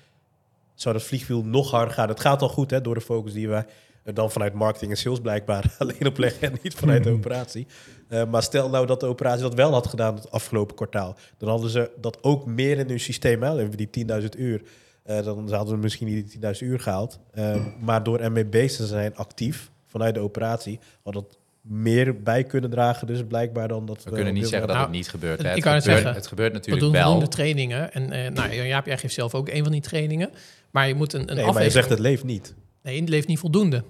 [0.83, 2.09] zou dat vliegwiel nog harder gaan.
[2.09, 3.67] Het gaat al goed hè, door de focus die wij
[4.03, 7.67] er dan vanuit marketing en sales blijkbaar alleen op leggen en niet vanuit de operatie.
[8.09, 11.49] Eh, maar stel nou dat de operatie dat wel had gedaan het afgelopen kwartaal, dan
[11.49, 13.43] hadden ze dat ook meer in hun systeem.
[13.43, 13.69] Hè?
[13.69, 14.63] We die 10.000 uur.
[15.03, 17.21] Eh, dan hadden we misschien niet die 10.000 uur gehaald.
[17.31, 22.45] Eh, maar door ermee bezig te zijn actief vanuit de operatie, had dat meer bij
[22.45, 23.07] kunnen dragen.
[23.07, 25.43] Dus blijkbaar dan dat We kunnen niet zeggen dat Nou, het niet gebeurt.
[25.43, 25.49] Hè.
[25.49, 27.03] ik Het, wou net gebeurt zeggen, het gebeurt We natuurlijk doen wel.
[27.05, 30.31] voldoende trainingen en eh, nou, Jaap, jij geeft zelf ook een van die trainingen,
[30.71, 31.73] maar je moet een, een Nee, maar je afweging...
[31.73, 32.55] zegt het leeft niet.
[32.83, 33.85] Nee, het leeft niet voldoende.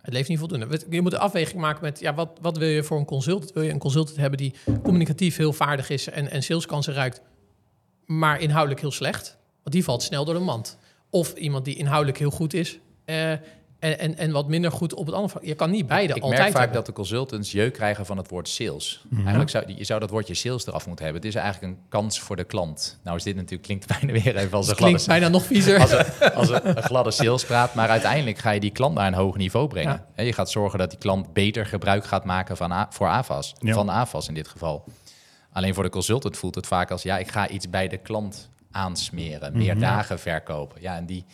[0.00, 0.66] Het leeft niet voldoende.
[0.66, 3.52] We- Je moet een afweging maken met, ja, wat, wat wil je voor een consultant?
[3.52, 7.20] Wil je een consultant hebben die communicatief heel vaardig is en, en saleskansen ruikt,
[8.06, 9.38] maar inhoudelijk heel slecht?
[9.62, 10.78] Want die valt snel door de mand.
[11.10, 13.32] Of iemand die inhoudelijk heel goed is eh,
[13.84, 15.44] en, en, en wat minder goed op het andere vlak.
[15.44, 16.76] Je kan niet beide ik altijd merk vaak hebben.
[16.76, 19.02] dat de consultants jeuk krijgen van het woord sales.
[19.08, 19.20] Mhm.
[19.20, 21.22] Eigenlijk zou je zou dat woordje sales eraf moeten hebben.
[21.22, 22.98] Het is eigenlijk een kans voor de klant.
[23.02, 25.44] Nou is dit natuurlijk klinkt bijna weer even als een Het klinkt gladde, bijna nog
[25.46, 25.80] viezer.
[25.80, 29.06] als een, als een, een gladde sales praat, maar uiteindelijk ga je die klant naar
[29.06, 29.92] een hoog niveau brengen.
[29.92, 30.06] Ja.
[30.14, 33.54] En je gaat zorgen dat die klant beter gebruik gaat maken van A- voor AFAS,
[33.58, 33.74] Ja.
[33.74, 34.84] van AFAS in dit geval.
[35.52, 38.48] Alleen voor de consultant voelt het vaak als ja, ik ga iets bij de klant
[38.70, 39.80] aansmeren, meer Mhm.
[39.80, 40.80] dagen verkopen.
[40.82, 41.24] Ja, en die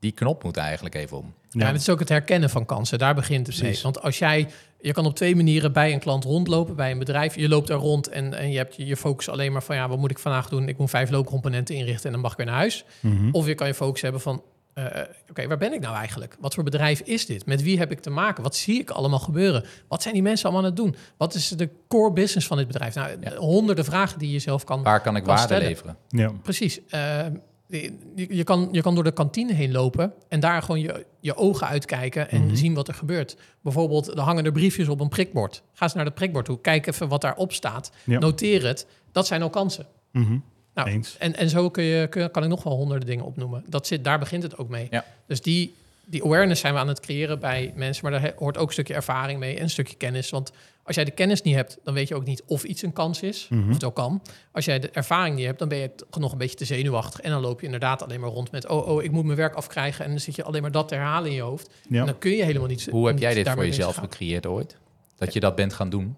[0.00, 1.34] Die knop moet eigenlijk even om.
[1.50, 2.98] Ja, en het is ook het herkennen van kansen.
[2.98, 3.64] Daar begint het mee.
[3.64, 3.82] Precies.
[3.82, 4.48] Want als jij,
[4.80, 7.34] je kan op twee manieren bij een klant rondlopen, bij een bedrijf.
[7.36, 9.88] Je loopt daar rond en, en je hebt je, je focus alleen maar van, ja,
[9.88, 10.68] wat moet ik vandaag doen?
[10.68, 12.84] Ik moet vijf loopcomponenten inrichten en dan mag ik weer naar huis.
[13.00, 13.28] Mhm.
[13.32, 14.42] Of je kan je focus hebben van,
[14.74, 14.84] eh,
[15.30, 16.36] oké, waar ben ik nou eigenlijk?
[16.40, 17.46] Wat voor bedrijf is dit?
[17.46, 18.42] Met wie heb ik te maken?
[18.42, 19.64] Wat zie ik allemaal gebeuren?
[19.88, 20.96] Wat zijn die mensen allemaal aan het doen?
[21.16, 22.94] Wat is de core business van dit bedrijf?
[22.94, 23.36] Nou, Ja.
[23.36, 25.68] honderden vragen die je zelf kan Waar kan ik Kan waarde stellen.
[25.68, 25.96] leveren?
[26.08, 26.32] Ja.
[26.42, 26.80] Precies.
[26.88, 27.26] Eh,
[27.68, 27.92] je,
[28.28, 31.66] je, kan, je kan door de kantine heen lopen en daar gewoon je, je ogen
[31.66, 32.54] uitkijken en Mhm.
[32.54, 33.36] zien wat er gebeurt.
[33.60, 35.62] Bijvoorbeeld, er hangen er briefjes op een prikbord.
[35.72, 36.60] Ga eens naar het prikbord toe.
[36.60, 37.90] Kijk even wat daarop staat.
[38.04, 38.18] Ja.
[38.18, 38.86] Noteer het.
[39.12, 39.86] Dat zijn al kansen.
[40.12, 40.38] Mhm.
[40.74, 41.16] Nou, Eens.
[41.18, 43.64] En, en zo kun je, kun, kan ik nog wel honderden dingen opnoemen.
[43.66, 44.86] Dat zit, daar begint het ook mee.
[44.90, 45.04] Ja.
[45.26, 48.10] Dus die, die awareness zijn we aan het creëren bij mensen.
[48.10, 50.30] Maar daar hoort ook een stukje ervaring mee en een stukje kennis.
[50.30, 50.52] Want
[50.88, 53.22] als jij de kennis niet hebt, dan weet je ook niet of iets een kans
[53.22, 53.46] is.
[53.50, 53.62] Mhm.
[53.62, 54.22] Of het wel kan.
[54.52, 57.20] Als jij de ervaring niet hebt, dan ben je nog een beetje te zenuwachtig.
[57.20, 58.68] En dan loop je inderdaad alleen maar rond met...
[58.68, 60.04] oh, oh, ik moet mijn werk afkrijgen.
[60.04, 61.70] En dan zit je alleen maar dat te herhalen in je hoofd.
[61.88, 62.00] Ja.
[62.00, 62.88] En dan kun je helemaal niet...
[62.90, 64.76] Hoe heb jij dit voor jezelf gecreëerd ooit?
[65.16, 66.16] Dat je dat bent gaan doen?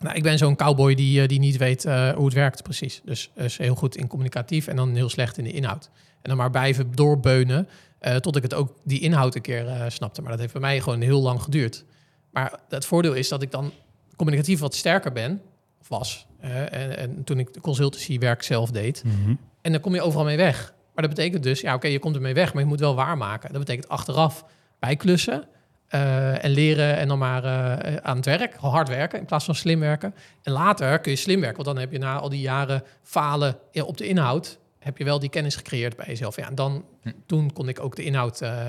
[0.00, 3.00] Nou, ik ben zo'n cowboy die, eh, die niet weet eh, hoe het werkt precies.
[3.04, 5.90] Dus, dus heel goed in communicatief en dan heel slecht in de inhoud.
[6.22, 9.84] En dan maar blijven doorbeunen eh, tot ik het ook die inhoud een keer eh,
[9.88, 10.20] snapte.
[10.20, 11.84] Maar dat heeft bij mij gewoon heel lang geduurd.
[12.30, 13.72] Maar het voordeel is dat ik dan
[14.16, 15.42] communicatief wat sterker ben,
[15.80, 16.26] of was.
[16.40, 19.02] en, en toen ik de consultancywerk zelf deed.
[19.04, 19.34] Mhm.
[19.62, 20.74] En dan kom je overal mee weg.
[20.94, 23.50] Maar dat betekent dus, ja oké, je komt ermee weg, maar je moet wel waarmaken.
[23.50, 24.44] Dat betekent achteraf
[24.78, 25.44] bijklussen
[25.86, 29.54] eh, en leren en dan maar eh, aan het werk, hard werken in plaats van
[29.54, 30.14] slim werken.
[30.42, 33.58] En later kun je slim werken, want dan heb je na al die jaren falen
[33.72, 36.36] op de inhoud, heb je wel die kennis gecreëerd bij jezelf.
[36.36, 37.10] Ja, en dan, Hm.
[37.26, 38.68] toen kon ik ook de inhoud eh,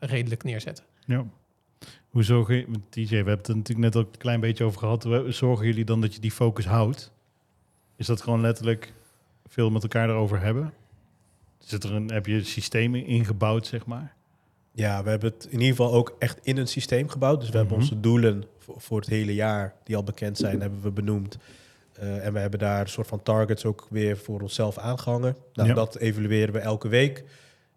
[0.00, 0.84] redelijk neerzetten.
[1.06, 1.24] Ja.
[2.14, 4.78] Hoe zorgen je, TJ, we hebben het er natuurlijk net ook een klein beetje over
[4.78, 5.06] gehad.
[5.28, 7.12] Zorgen jullie dan dat je die focus houdt?
[7.96, 8.92] Is dat gewoon letterlijk
[9.46, 10.72] veel met elkaar erover hebben?
[11.58, 14.14] Zit er een, heb je systemen ingebouwd, zeg maar?
[14.72, 17.40] Ja, we hebben het in ieder geval ook echt in een systeem gebouwd.
[17.40, 17.82] Dus we hebben Mhm.
[17.84, 21.38] onze doelen voor, voor het hele jaar, die al bekend zijn, hebben we benoemd.
[21.92, 25.36] Eh, en we hebben daar een soort van targets ook weer voor onszelf aangehangen.
[25.52, 25.74] Nou, Ja.
[25.74, 27.24] Dat evalueren we elke week.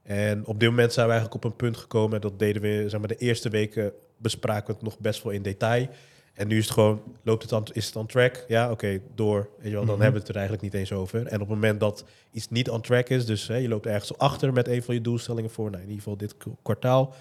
[0.03, 2.21] En op dit moment zijn we eigenlijk op een punt gekomen.
[2.21, 5.41] Dat deden we, zeg maar, de eerste weken bespraken we het nog best wel in
[5.41, 5.87] detail.
[6.33, 8.45] En nu is het gewoon, loopt het aan, is het on track?
[8.47, 9.49] Ja, oké, door.
[9.57, 10.01] Weet je wel, dan Mhm.
[10.03, 11.19] hebben we het er eigenlijk niet eens over.
[11.27, 14.17] En op het moment dat iets niet on track is, dus hè, je loopt ergens
[14.17, 17.13] achter met een van je doelstellingen voor, nou, in ieder geval dit kwartaal,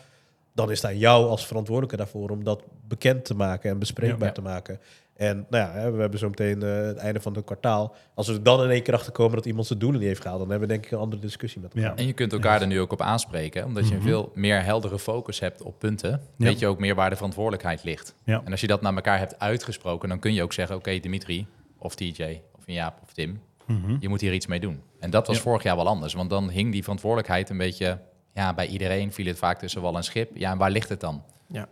[0.57, 4.29] dan is het aan jou als verantwoordelijke daarvoor om dat bekend te maken en bespreekbaar
[4.29, 4.35] Ja.
[4.35, 4.81] te maken.
[5.16, 7.95] En nou ja, we hebben zo meteen eh, het einde van het kwartaal.
[8.14, 10.21] Als we er dan in één keer achter komen dat iemand zijn doelen niet heeft
[10.21, 11.90] gehaald, dan hebben we denk ik een andere discussie met elkaar.
[11.90, 11.97] Ja.
[11.97, 14.09] En je kunt elkaar er nu ook op aanspreken, omdat je een Mhm.
[14.09, 16.11] veel meer heldere focus hebt op punten.
[16.11, 16.21] Ja.
[16.37, 18.14] Weet je ook meer waar de verantwoordelijkheid ligt.
[18.25, 18.42] Ja.
[18.45, 21.47] En als je dat naar elkaar hebt uitgesproken, dan kun je ook zeggen: Oké, Dimitri,
[21.79, 23.97] of TJ, of Jaap, of Tim, Mhm.
[24.01, 24.83] je moet hier iets mee doen.
[25.01, 27.99] En dat was vorig jaar wel anders, want dan hing die verantwoordelijkheid een beetje.
[28.37, 30.37] Ja, bij iedereen viel het vaak tussen wal en schip.
[30.37, 31.22] Ja, en waar ligt het dan?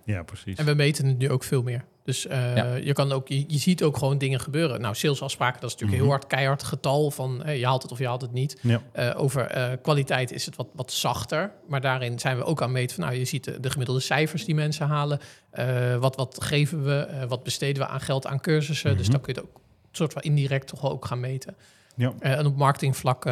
[0.04, 0.58] Ja, precies.
[0.58, 1.84] En we meten het nu ook veel meer.
[2.04, 2.74] Dus eh, Ja.
[2.74, 4.80] je, kan ook, je, je ziet ook gewoon dingen gebeuren.
[4.80, 6.08] Nou, salesafspraken, dat is natuurlijk Mhm.
[6.10, 8.58] heel hard keihard getal van je haalt het of je haalt het niet.
[8.62, 8.80] Ja.
[8.92, 11.52] Eh, over eh, kwaliteit is het wat, wat zachter.
[11.68, 14.00] Maar daarin zijn we ook aan het meten van, nou, je ziet de, de gemiddelde
[14.00, 15.18] cijfers die mensen halen.
[15.50, 16.94] Eh, wat, wat geven we?
[16.94, 18.96] Eh, wat besteden we aan geld aan cursussen?
[18.96, 19.10] Dus Mhm.
[19.12, 19.60] dan kun je het ook
[19.92, 21.56] soort van indirect toch wel ook gaan meten.
[21.96, 22.12] Ja.
[22.20, 23.24] En op marketingvlak,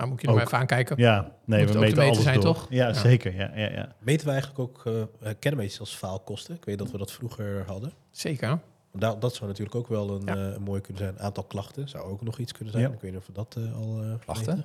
[0.00, 0.96] eh nou moet je er maar even aankijken.
[0.98, 2.44] Ja, nee, Moet we meten meten alles zijn, door.
[2.54, 2.66] toch?
[2.70, 2.92] Ja, Ja.
[2.92, 3.34] zeker.
[3.34, 3.92] Ja, ja, ja.
[3.98, 6.54] Meten we eigenlijk ook, eh, eh, kennen we iets als faalkosten?
[6.54, 7.92] Ik weet dat we dat vroeger hadden.
[8.10, 8.58] Zeker.
[8.92, 10.34] Dat, dat zou natuurlijk ook wel een, Ja.
[10.34, 11.18] eh, een mooi kunnen zijn.
[11.20, 12.84] Aantal klachten zou ook nog iets kunnen zijn.
[12.86, 12.90] Ja.
[12.94, 14.00] Ik weet niet of we dat al...
[14.02, 14.64] eh, Klachten?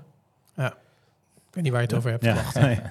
[0.55, 0.65] weten.
[1.47, 2.23] Ik weet niet waar je het over hebt.
[2.23, 2.43] ja.
[2.61, 2.79] Nee.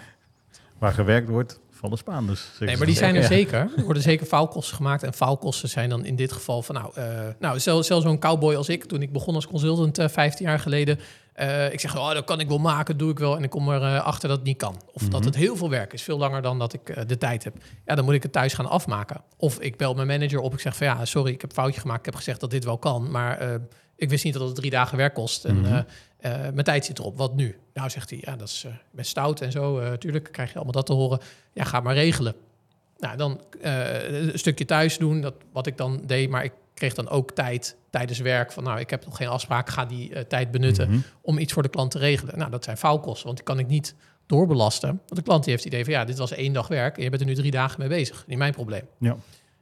[0.79, 2.41] Waar gewerkt wordt, vallen Spaanders.
[2.47, 3.27] zeggen Nee, maar die zijn er Ja.
[3.27, 3.73] zeker.
[3.77, 5.03] Er worden zeker faalkosten gemaakt.
[5.03, 6.75] En faalkosten zijn dan in dit geval van...
[6.75, 10.09] Nou, eh nou zelfs, zelfs zo'n cowboy als ik, toen ik begon als consultant eh
[10.09, 10.99] 15 jaar geleden...
[11.35, 13.37] eh, ik zeg, oh, dat kan ik wel maken, doe ik wel.
[13.37, 14.81] En ik kom erachter achter dat het niet kan.
[14.93, 15.25] Of dat Mhm.
[15.29, 17.57] het heel veel werk is, veel langer dan dat ik eh, de tijd heb.
[17.87, 19.21] Ja, dan moet ik het thuis gaan afmaken.
[19.37, 20.87] Of ik bel mijn manager op, ik zeg van...
[20.87, 21.99] Ja, sorry, ik heb een foutje gemaakt.
[21.99, 23.39] Ik heb gezegd dat dit wel kan, maar...
[23.39, 23.55] eh,
[23.97, 25.45] ik wist niet dat het drie dagen werk kost.
[25.45, 25.73] En Mhm.
[25.73, 25.79] eh,
[26.47, 27.17] eh, mijn tijd zit erop.
[27.17, 27.59] Wat nu?
[27.75, 29.79] Nou, zegt hij, ja, dat is eh, best stout en zo.
[29.79, 31.19] eh tuurlijk krijg je allemaal dat te horen.
[31.53, 32.35] Ja, ga maar regelen.
[32.99, 36.31] Nou, dan eh, een stukje thuis doen, dat, wat ik dan deed.
[36.31, 38.65] Maar ik kreeg dan ook tijd tijdens werk van...
[38.65, 40.89] nou, ik heb nog geen afspraak, ga die eh, tijd benutten...
[40.91, 40.99] Mhm.
[41.21, 42.39] om iets voor de klant te regelen.
[42.39, 43.95] Nou, dat zijn faalkosten, want die kan ik niet
[44.27, 44.89] doorbelasten.
[44.89, 45.95] Want de klant die heeft het idee van...
[45.95, 48.25] ja, dit was één dag werk en je bent er nu drie dagen mee bezig.
[48.27, 48.83] Niet mijn probleem.
[48.99, 49.17] Ja.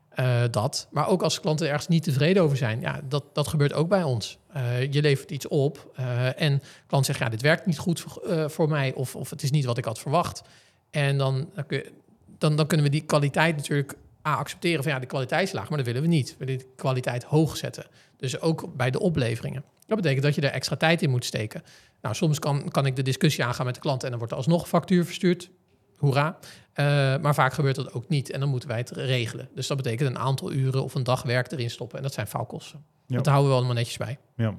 [0.08, 0.88] Eh, dat.
[0.90, 2.80] Maar ook als klanten ergens niet tevreden over zijn.
[2.80, 4.38] Ja, dat, dat gebeurt ook bij ons.
[4.52, 5.90] Eh, je levert iets op
[6.36, 7.18] en klant zegt...
[7.18, 8.92] ja, dit werkt niet goed voor, voor mij...
[8.92, 10.42] Of, of het is niet wat ik had verwacht.
[10.90, 11.92] En dan, dan, kun je-
[12.38, 13.94] dan, dan kunnen we die kwaliteit natuurlijk
[14.26, 16.36] A, accepteren van ja, de kwaliteit is laag, maar dat willen we niet.
[16.38, 17.86] We willen de kwaliteit hoog zetten.
[18.16, 19.64] Dus ook bij de opleveringen.
[19.86, 21.62] Dat betekent dat je er extra tijd in moet steken.
[22.02, 24.38] Nou, soms kan, kan ik de discussie aangaan met de klant en dan wordt er
[24.38, 25.50] alsnog factuur verstuurd.
[25.96, 26.38] hoera.
[26.72, 26.84] Eh,
[27.18, 29.48] maar vaak gebeurt dat ook niet en dan moeten wij het regelen.
[29.54, 31.96] Dus dat betekent een aantal uren of een dag werk erin stoppen.
[31.96, 32.84] En dat zijn faalkosten.
[33.06, 33.16] Ja.
[33.16, 34.18] Dat houden we allemaal netjes bij.
[34.36, 34.54] Ja.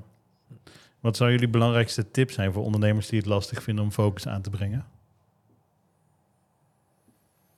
[0.99, 4.41] Wat zou jullie belangrijkste tip zijn voor ondernemers die het lastig vinden om focus aan
[4.41, 4.85] te brengen?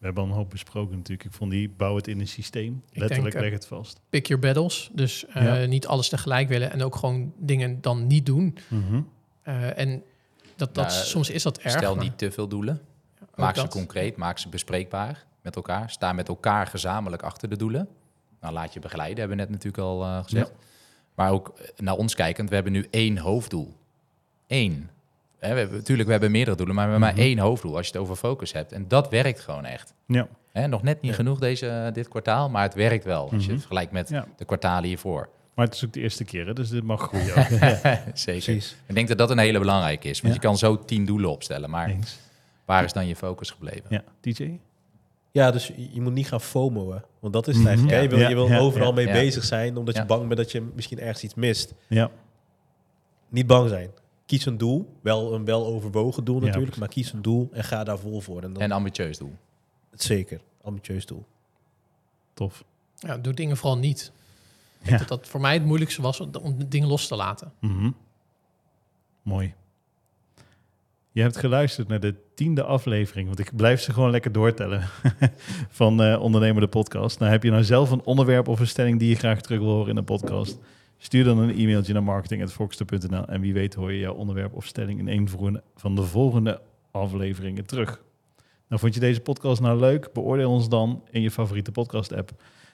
[0.06, 1.30] We hebben al een hoop besproken natuurlijk.
[1.30, 2.84] Ik vond die bouw het in een systeem.
[2.91, 3.99] Ik Letterlijk denk, eh, leg het vast.
[4.10, 4.89] Pick your battles.
[4.93, 5.66] Dus eh, Ja.
[5.66, 8.58] niet alles tegelijk willen en ook gewoon dingen dan niet doen.
[8.68, 9.01] Mhm.
[9.41, 10.03] Eh, en
[10.56, 11.78] dat, dat, Nou, soms is dat erg.
[11.78, 12.82] Stel maar niet te veel doelen.
[13.36, 13.72] Maak ze dat.
[13.72, 15.89] concreet, maak ze bespreekbaar met elkaar.
[15.89, 17.88] Sta met elkaar gezamenlijk achter de doelen.
[18.41, 20.51] Nou, laat je begeleiden, hebben we net natuurlijk al eh, gezegd.
[21.16, 23.78] Maar ook naar ons kijkend, we hebben nu één hoofddoel.
[24.47, 24.89] Eén.
[25.46, 27.18] Hè, we hebben, natuurlijk, we hebben meerdere doelen, maar we hebben Mhm.
[27.18, 28.72] maar één hoofddoel als je het over focus hebt.
[28.72, 29.93] En dat werkt gewoon echt.
[30.08, 30.28] Ja.
[30.52, 31.18] Hè, nog net niet Ja.
[31.18, 33.22] genoeg deze, dit kwartaal, maar het werkt wel.
[33.22, 33.50] Als je Mhm.
[33.50, 34.26] het vergelijkt met Ja.
[34.38, 35.30] de kwartalen hiervoor.
[35.56, 37.26] Maar het is ook de eerste keer, hè, dus dit mag groeien.
[38.14, 38.41] Zeker.
[38.43, 38.76] Precies.
[38.86, 40.22] Ik denk dat dat een hele belangrijke is.
[40.22, 40.39] Want Ja.
[40.41, 42.18] je kan zo tien doelen opstellen, maar Eens.
[42.66, 43.84] waar is dan je focus gebleven?
[43.89, 44.04] Ja.
[44.22, 44.60] DJ?
[45.32, 47.04] Ja, dus je, moet niet gaan FOMO'en.
[47.20, 47.68] Want dat is het Mhm.
[47.74, 48.02] eigenlijk.
[48.02, 48.93] Je wil, je wil ja, overal ja.
[48.93, 49.12] mee Ja.
[49.14, 50.02] bezig zijn, omdat Ja.
[50.02, 51.74] je bang bent dat je misschien ergens iets mist.
[51.88, 52.10] Ja.
[53.30, 53.89] Niet bang zijn.
[54.26, 54.98] Kies een doel.
[55.02, 58.42] Wel een wel overwogen doel natuurlijk, maar kies een doel en ga daar vol voor.
[58.44, 59.34] En dan En ambitieus doel.
[59.94, 60.40] zeker.
[60.62, 61.26] Ambitieus doel.
[62.34, 62.64] Tof.
[62.96, 64.12] Ja, doe dingen vooral niet.
[64.82, 64.98] Ja.
[64.98, 66.34] dat dat voor mij het moeilijkste was om
[66.70, 67.52] dingen los te laten.
[67.60, 67.92] Mhm.
[69.22, 69.54] Mooi.
[71.12, 74.82] Je hebt geluisterd naar de tiende aflevering, want ik blijf ze gewoon lekker doortellen
[75.70, 77.20] van eh Ondernemer de podcast.
[77.20, 79.70] Nou, heb je nou zelf een onderwerp of een stelling die je graag terug wil
[79.70, 80.58] horen in de podcast?
[80.98, 85.00] Stuur dan een e-mailtje naar marketing.foxter.nl en wie weet hoor je jouw onderwerp of stelling
[85.00, 85.30] in een
[85.76, 88.04] van de volgende afleveringen terug.
[88.68, 90.14] Nou, vond je deze podcast nou leuk?
[90.14, 92.32] Beoordeel ons dan in je favoriete podcast app.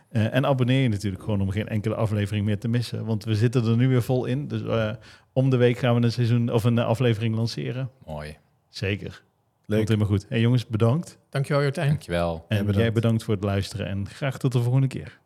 [0.10, 3.06] Eh, en abonneer je natuurlijk gewoon om geen enkele aflevering meer te missen.
[3.06, 4.48] Want we zitten er nu weer vol in.
[4.48, 4.92] Dus eh,
[5.34, 7.90] om de week gaan we een seizoen of een aflevering lanceren.
[8.06, 8.38] Mooi.
[8.70, 9.24] Zeker.
[9.66, 9.78] Leuk.
[9.78, 10.26] Komt helemaal goed.
[10.30, 11.18] Hey jongens, bedankt.
[11.30, 11.88] Dankjewel, Jortijn.
[11.88, 12.46] Dankjewel.
[12.48, 12.76] En bedankt.
[12.76, 13.88] jij bedankt voor het luisteren.
[13.88, 15.20] En graag tot de volgende keer.